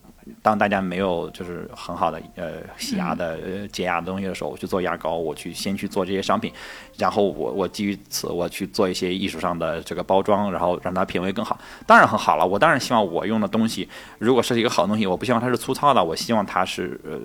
[0.42, 6.52] 当大家没有就是很好的呃洗牙的呃洁牙的东西的时候，我去做牙膏，我去先去做这些商品，
[6.96, 11.58] 然后我我基于此我去做一些艺术上的这个包装，然后让它品味更好。
[11.86, 17.18] 当然很好了，我当然希望我用的东西如果是一个好东西，我不希望它是粗糙的，我希望它是呃。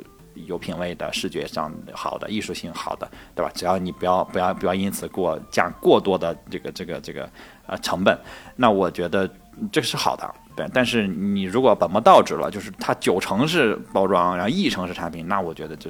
[0.48, 3.52] 有品位的视觉上好的艺术性好的，对吧？
[3.54, 7.30] 只要你不要不要不要因此过加过多的这个这个这个
[7.68, 8.18] 呃成本，
[8.56, 9.30] 那我觉得
[9.72, 10.68] 这个是好的，对。
[10.74, 15.90] 但是你如果本末倒置了，就是它九成是包装，然后一成是产品，那我觉得就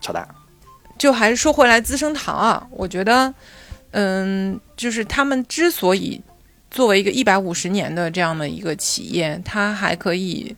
[0.00, 0.26] 扯淡。
[0.98, 3.34] 就 还是说回来资生堂啊，我觉得，
[3.90, 6.20] 嗯，就是他们之所以
[6.70, 10.54] 作为一个一百五十年的这样的一个企业，它还可以。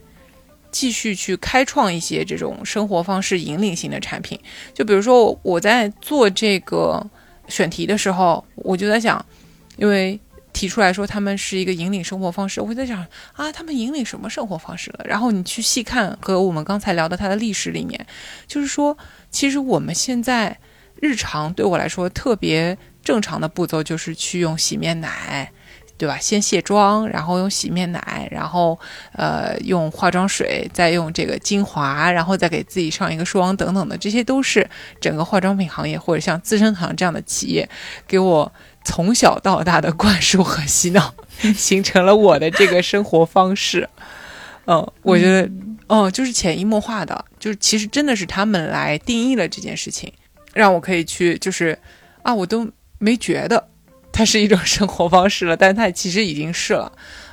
[0.73, 4.39] 继续去开创一些这种生活方式引领性的产品，
[4.75, 7.03] 就比如说我在做这个
[7.49, 9.25] 选题的时候，我就在想，
[9.79, 10.21] 因为
[10.57, 15.05] 提出来说他们是一个引领生活方式，我就在想啊，他们引领什么生活方式了？
[15.05, 18.07] 然后你去细看和我们刚才聊的它的历史里面，
[18.47, 18.97] 就是说，
[19.31, 20.59] 其实我们现在
[20.99, 25.53] 日常对我来说特别正常的步骤就是去用洗面奶。
[25.99, 26.19] 对吧？
[26.21, 28.79] 先卸妆，然后用洗面奶，然后
[29.13, 34.69] 呃用化妆水，再用这个精华，然后再给自己上一个霜，等等的，这些都是
[35.01, 37.67] 整个化妆品行业或者像资生堂这样的企业
[38.07, 38.53] 给我
[38.87, 41.13] 从小到大的灌输和洗脑，
[41.57, 43.89] 形成了我的这个生活方式。
[44.67, 45.51] 嗯，我觉得，
[45.89, 50.13] 哦，就是潜移默化的，就是其实真的是他们来定义了这件事情，
[50.55, 51.77] 让我可以去，就是
[52.23, 52.67] 啊，我都
[52.99, 53.69] 没觉得。
[54.13, 56.91] 它是一种生活方式了，但它其实已经是了，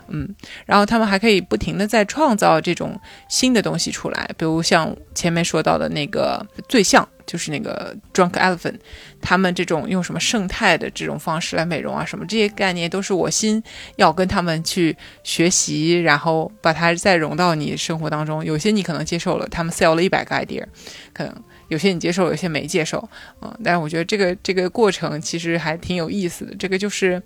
[0.08, 0.28] 嗯，
[0.66, 3.00] 然后他们还可以不停的在创造这种
[3.30, 8.76] 新的东西出来，比如像前面说到的那个最像，就是那个 Drunk Elephant，
[9.22, 13.62] 他们这种用什么生态的这种方式来美容啊，什么这些概念都是我心
[13.96, 18.44] 要跟他们去学习，然后把它再融到你生活当中。
[18.44, 20.64] 有些你可能接受了，他们 sell 了一百个 idea，
[21.14, 21.34] 可能。
[21.70, 23.10] 有些你接受，有些没接受，
[23.42, 26.54] 嗯，但是我觉得这个这个过程其实还挺有意思的。
[26.56, 27.20] 这个就是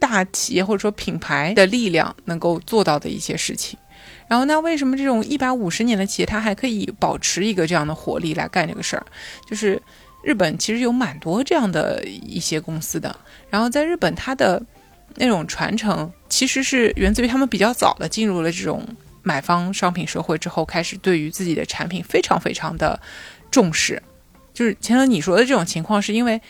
[0.00, 3.78] 大企业或者说品牌的力量能够做到的一些事情。
[4.26, 9.06] 然后，那为什么这种一百五十年的企业它还可以保持一个这样的活力来干这个事儿？
[9.48, 9.80] 就是
[10.24, 13.14] 日本其实有蛮多这样的一些公司的。
[13.48, 14.60] 然后在日本，它的
[15.16, 18.84] 那种传承其实是源自于他们比较早的进入了这种
[19.22, 22.98] 买方商品社会之后，开始对于自己的产品非常非常的。
[23.50, 24.00] 重视，
[24.54, 26.40] 就是前头你说的这种情况，是因为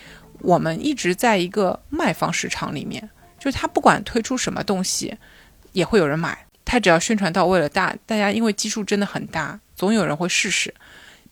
[0.41, 3.09] 我们一直在一个卖方市场里面，
[3.41, 5.17] 就是他不管推出什么东西，
[5.73, 6.47] 也会有人买。
[6.65, 10.73] 他只要宣传到位了，大大家因为基数真的很大，总有人会试试。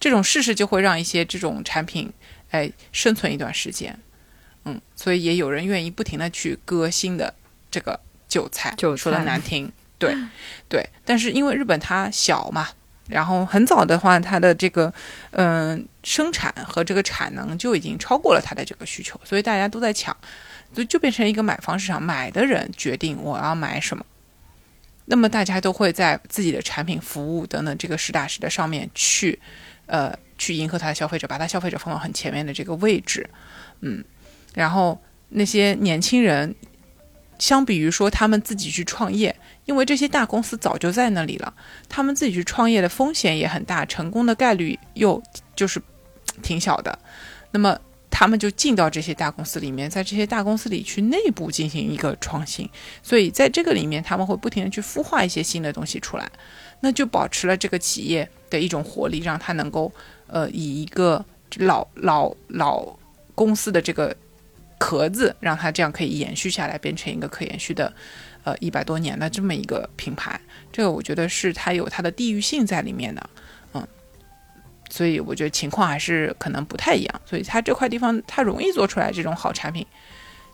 [0.01, 2.13] 这种试试就会让一些这种产品，
[2.51, 3.97] 哎，生存一段时间。
[4.65, 7.33] 嗯，所以也有人愿意不停的去割新的
[7.71, 10.17] 这个韭菜，说的难听， 对
[10.69, 10.85] 对。
[11.05, 12.69] 但是因为日本它小嘛。
[13.09, 14.93] 然后很早的话，它的这个，
[15.31, 20.15] 嗯，生产和这个产能就已经超过了它的这个需求，所以大家都在抢，
[20.75, 24.05] 就就变成一个买方市场，买的人决定我要买什么，
[25.07, 29.39] 那么大家都会在自己的产品、服务等等这个实打实的上面去，
[29.87, 33.29] 呃，去迎合他的消费者，把他消费者放到很前面的这个位置，
[33.81, 34.05] 嗯，
[34.55, 35.01] 然后
[35.31, 36.55] 那些年轻人，
[37.39, 41.53] 相比于说他们自己去创业，因为这些大公司早就在那里了，
[41.89, 45.23] 他们自己去创业的风险也很大，成功的概率又
[45.57, 45.81] 就是
[46.43, 46.99] 挺小的。
[47.51, 47.79] 那么
[48.11, 52.69] 他们就进到这些大公司里面，在这些大公司里去内部进行一个创新，
[53.03, 56.29] 所以在这个里面他们会不停的去孵化一些新的东西出来，
[56.81, 59.93] 那就保持了这个企业的一种活力，让它能够
[60.27, 61.25] 呃以一个
[61.59, 62.99] 老老老
[63.35, 64.17] 公司的这个
[64.79, 67.93] 壳子，让它这样可以延续下来，变成一个可延续的
[68.43, 70.41] 呃一百多年的这么一个品牌。
[70.73, 73.31] 这个我觉得是它有它的地域性在里面的。
[74.99, 79.87] 所以我觉得情况还是可能不太一样，所以它这块地方它容易做出来这种好产品，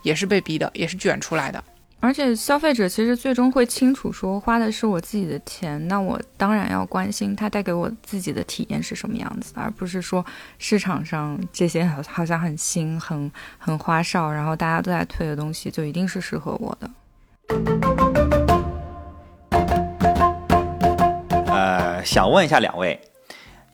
[0.02, 1.64] 也是被逼的，也是卷出来的。
[1.98, 10.22] 而且消费者其实最终会清楚说，花的是我自己的钱，那我当然要关心它带给我自己的体验是什么样子，而不是说
[10.58, 16.90] 市场上这些好好像很新、很很花哨，然后大家都在推的东西就一定是适合我的。
[21.46, 23.00] 呃，想问一下两位。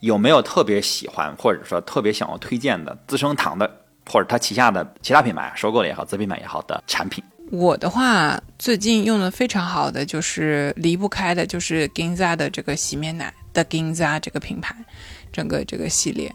[0.01, 3.71] 有没有特别喜欢或者说特别想要推荐的资生堂的
[4.07, 7.23] 或者它旗下的其他品牌收购的也好子品牌也好的产品？
[7.51, 14.75] 我的话，最近用的非常好的就是离不开的就是 Ginza 的这个洗面奶的 Ginza 这个品牌，
[15.33, 16.33] 整个这个系列，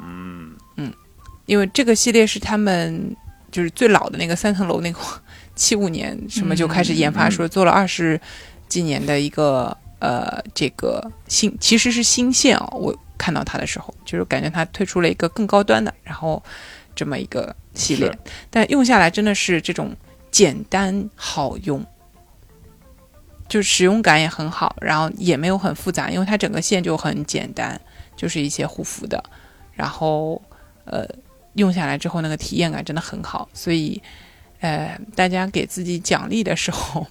[0.00, 0.54] 嗯。
[0.80, 0.92] 嗯，
[1.46, 3.16] 因为这个系列是他们
[3.50, 5.00] 就是最老的那个三层楼那个
[5.56, 8.20] 七五年什么就开始研发，说做了二十
[8.68, 12.98] 几年的一个呃这个新其实是新线哦，我。
[13.20, 16.40] 看到它的时候，就是感觉它推出了一个更高端的，然后
[16.94, 18.16] 这么一个系列，
[18.48, 19.92] 但用下来真的是这种
[20.30, 21.84] 简单好用，
[23.48, 27.78] 就使用感也很好，然后也没有很复杂，因为它整个线就很简单，
[28.16, 29.22] 就是一些护肤的，
[29.72, 30.40] 然后
[30.84, 31.04] 呃
[31.54, 34.00] 用下来之后那个体验感真的很好，所以
[34.60, 37.04] 呃大家给自己奖励的时候，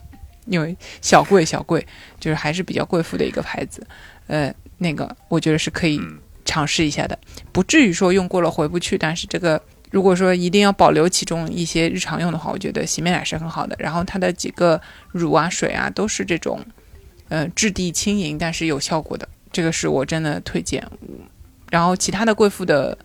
[0.47, 1.85] 因为小贵小贵，
[2.19, 3.85] 就是还是比较贵妇的一个牌子，
[4.27, 4.53] 呃。
[4.79, 5.99] 那个我觉得是可以
[6.45, 7.17] 尝试一下的，
[7.51, 8.95] 不至于说用过了回不去。
[8.95, 13.75] 但是这个如果说一定要保留其中一些日常用的话，我觉得洗面奶是很好的。
[13.79, 14.79] 然后它的几个
[15.11, 16.63] 乳啊、水啊都是这种，
[17.29, 20.87] 呃，质地轻盈但是有效果的，这个是我真的推荐。
[21.71, 22.95] 然后其他的贵妇的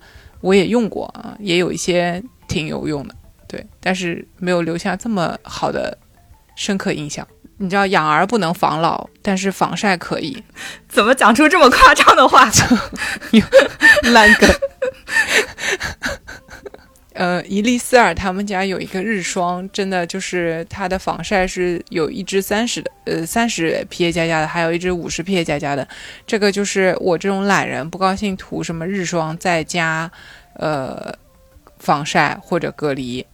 [0.43, 3.15] 我也用过啊，也有一些挺有用的，
[3.49, 5.97] 对，但是没有留下这么好的
[6.57, 7.27] 深刻印象。
[7.59, 10.43] 你知道养儿不能防老，但是防晒可以。
[10.89, 12.51] 怎么讲出这么夸张的话？
[14.13, 14.51] 烂梗。
[17.15, 25.87] 呃，伊丽丝尔他们家有一个日霜，真的就是它的防晒是有一支三十的，呃，三十 PA 加加的，还有一支五十 PA 加加的。
[26.27, 30.11] 这个就是我这种懒人不高兴涂什么日霜再加
[30.55, 31.15] 呃
[31.79, 33.25] 防晒或者隔离。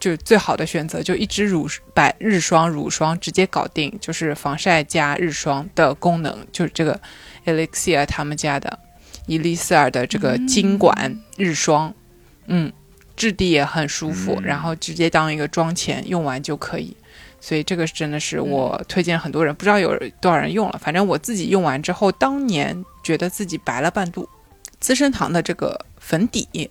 [0.00, 6.98] 就最好的选择，就一支乳白日霜乳霜直接搞定，就是防晒加日霜的功能，就是这个
[7.44, 8.78] Elixir 他们家的
[9.26, 11.94] 伊丽丝尔的这个金管日霜，
[12.46, 12.72] 嗯，
[13.14, 16.96] 质地也很舒服，然后直接当一个妆前用完就可以，
[17.38, 24.26] 所以这个真的是我推荐很多人，不知道有多少人用了，反正我自己用完之后，当年觉得自己白了半度。
[24.80, 26.70] 资生堂的这个粉底。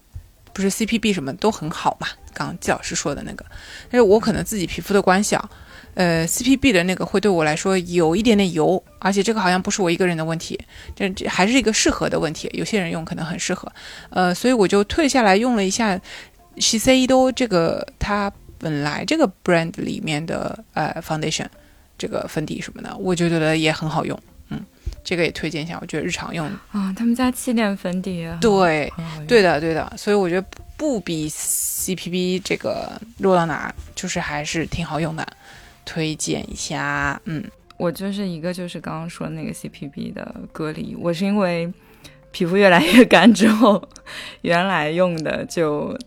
[0.61, 2.07] 不是 CPB 什么都很好嘛？
[2.33, 3.45] 刚刚季老师说的那个，
[3.89, 5.49] 但是我可能自己皮肤的关系啊，
[5.93, 10.59] 呃，CPB 的那个会对我来说有一点点油，而且这个好像不是我一个人的问题，
[10.93, 12.49] 这这还是一个适合的问题。
[12.53, 13.71] 有些人用可能很适合，
[14.09, 15.99] 呃，所以我就退下来用了一下
[16.57, 21.47] Shiseido 这个它本来这个 brand 里面的呃 foundation
[21.97, 24.19] 这个粉底什么的，我就觉得也很好用。
[25.09, 28.93] 这个也推荐一下，我觉得日常用啊，他们家气垫粉底对，
[29.27, 30.47] 对的，对的，所以我觉得
[30.77, 35.27] 不比 CPB 这个弱到哪，就是还是挺好用的，
[35.83, 37.19] 推荐一下。
[37.25, 37.43] 嗯，
[37.77, 41.73] 我就是一个就是刚刚说那个 CPB 的隔离，我是因为
[42.29, 43.81] 皮肤越来越干之后，
[44.41, 45.97] 原来用的就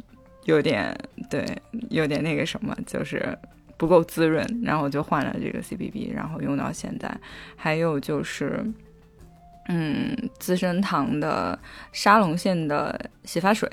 [0.44, 0.96] 有点
[1.28, 1.44] 对，
[1.90, 3.36] 有点那个什么，就是。
[3.78, 7.12] 不够滋润，然后我就换了这个 CPB，然后用到现在。
[7.56, 8.64] 还有就是，
[9.68, 11.58] 嗯，资生堂的
[11.92, 13.70] 沙龙线的洗发水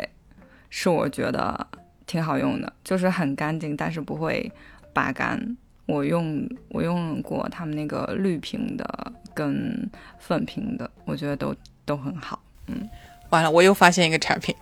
[0.70, 1.68] 是我觉得
[2.06, 4.52] 挺好用的，就是很干净，但是不会
[4.94, 5.58] 拔干。
[5.88, 12.40] 我用我用过他们那个绿瓶的跟粉瓶的，我觉得都都很好。
[12.68, 12.88] 嗯，
[13.30, 14.56] 完了，我又发现一个产品。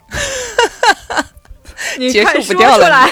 [1.97, 3.05] 你 结束不掉了，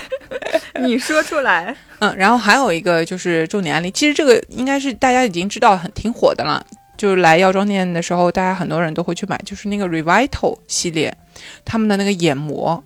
[0.79, 1.75] 你说出来。
[1.99, 6.65] 嗯，然后还有一个就是重点案例，其实这个应该是大家已经知道很挺火的了。
[6.97, 11.15] 就是来药妆店的时候，大家很多人都会去买，就是那个 Revital 系列，
[11.63, 12.83] 他们的那个眼膜，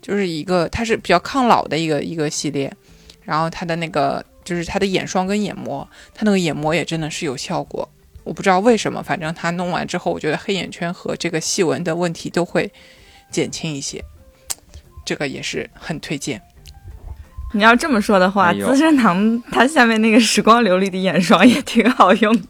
[0.00, 2.72] 就是一个它是比较抗老的一个一个系列，
[3.22, 7.88] 然后它的那个就是它的眼霜跟眼膜，它那个眼膜也真的是有效果。
[8.24, 12.70] 我不知道为什么，反正它弄完之后，我觉得黑眼圈和这个细纹的问题都会
[13.30, 14.04] 减轻一些，
[15.04, 16.40] 这个也是很推荐。
[17.54, 22.42] 你要这么说的话，资生堂它下面那个时光琉璃的眼霜 也挺好用的。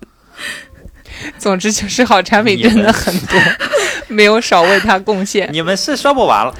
[1.39, 3.41] 总之就是好产品真的很多，
[4.09, 5.49] 没有少为它贡献。
[5.53, 6.55] 你们是说不完了。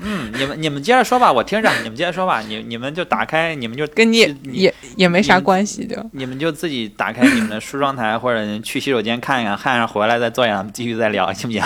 [0.00, 1.68] 嗯，你们你们接着说吧，我听着。
[1.82, 6.06] 你们接着说吧，你你们就打开，你们就跟你也你也也没啥关系的。
[6.12, 11.60] 你们就自己打开你们的梳妆台，或者去洗手间看一看，看上回来再坐下，继续再聊，行不行？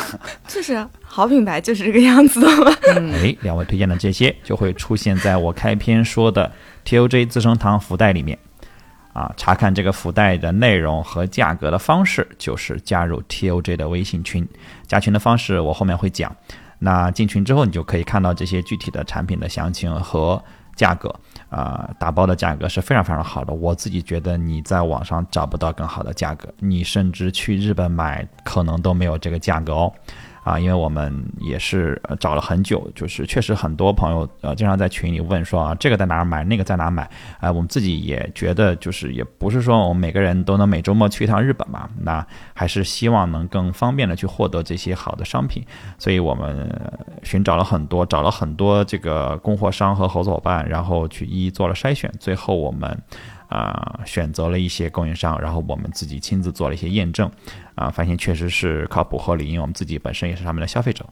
[0.48, 2.74] 就是啊好品牌就是这个样子的嘛。
[2.96, 6.50] 嗯，哎，两位推荐的这些就会出现在我开篇说的
[6.86, 8.38] TOJ 资生堂福袋里面。
[9.12, 14.46] 啊，查看这个福袋的内容和价格的方式，就是加入 TOJ 的微信群。
[14.86, 16.34] 加群的方式我后面会讲。
[16.78, 20.42] 那进群之后，你就可以看到这些具体的产品的详情和
[20.74, 21.14] 价格。
[21.48, 29.92] 啊、打包的价格是非常非常好的，我自己觉得你在网上找不到更好的价格，你甚至去日本买可能都没有这个价格哦。
[30.42, 37.08] 啊，因为我们也是找了很久，就是确实很多朋友呃经常在群里问说啊，这个在哪儿买，那个在哪儿买，
[37.40, 45.64] 啊、我们自己也觉得就是也不是说我们每个人都能每周末去一趟日本嘛，那还是希望能更方便的去获得这些好的商品，
[45.96, 46.68] 所以我们
[47.22, 53.00] 寻找了很多，找了很多这个供货商和合作伙伴，然后去一一做了筛选，最后我们。
[53.52, 57.30] 啊、选择了一些供应商，然后我们自己亲自做了一些验证，
[57.74, 61.04] 啊、发现确实是靠谱合理，因为我们自己本身也是他们的消费者。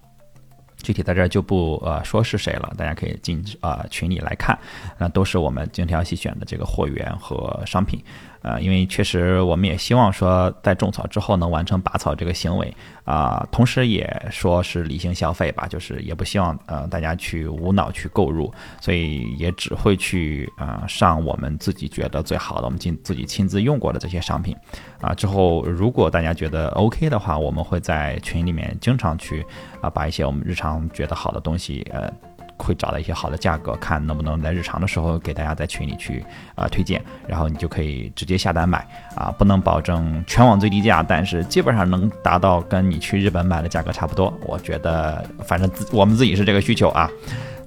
[0.82, 4.58] 具体在这儿就不呃说是谁了，大家可以进啊、群里来看，
[4.96, 8.02] 那都是我们精挑细选的这个货源和商品，
[8.42, 12.74] 呃，因为确实我们也希望说在种草之后能完成拔草这个行为
[13.04, 24.56] 啊、同时也说是理性消费吧，就是也不希望呃大家去无脑去购入，所以也只会去啊、上我们自己觉得最好的，我们亲自己亲自用过的这些商品
[25.00, 29.44] 啊、之后如果大家觉得 OK 的话，我们会在群里面经常去
[29.80, 32.08] 啊、把一些我们日常觉得好的东西呃。
[32.62, 44.32] 会找到一些好的价格，看能不能在日常的时候给大家在群里去啊、推荐，然后你就可以直接下单买啊，不能保证全网最低价，但是基本上能达到跟你去日本买的价格差不多。
[44.42, 47.10] 我觉得反正自我们自己是这个需求啊。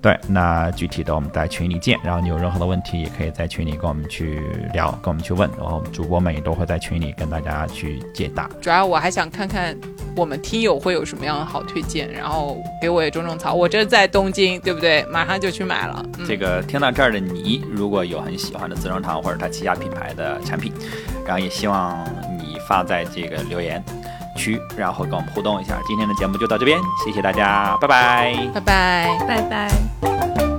[0.03, 4.41] 对，那具体的我们在群里见，然后你有任何的问题也可以在群里跟我们去
[4.73, 8.49] 聊，跟我们去问，然后主播们也都会在群里跟大家去解答。
[8.59, 9.73] 主要我还想看看
[10.13, 13.53] 我们听友会有什么样的好推荐，然后给我也种种草。
[13.53, 15.05] 我这在东京，对不对？
[15.05, 16.05] 马上就去买了。
[16.19, 20.73] 嗯、这个听到这儿的你，如果有很喜欢的资生堂或者它旗下品牌的产品，
[21.25, 21.97] 然后也希望
[22.37, 23.81] 你发在这个留言
[24.35, 25.79] 区，然后跟我们互动一下。
[25.87, 28.35] 今天的节目就到这边，谢谢大家，拜拜。
[28.53, 29.17] 拜拜。
[29.27, 30.52] 拜拜。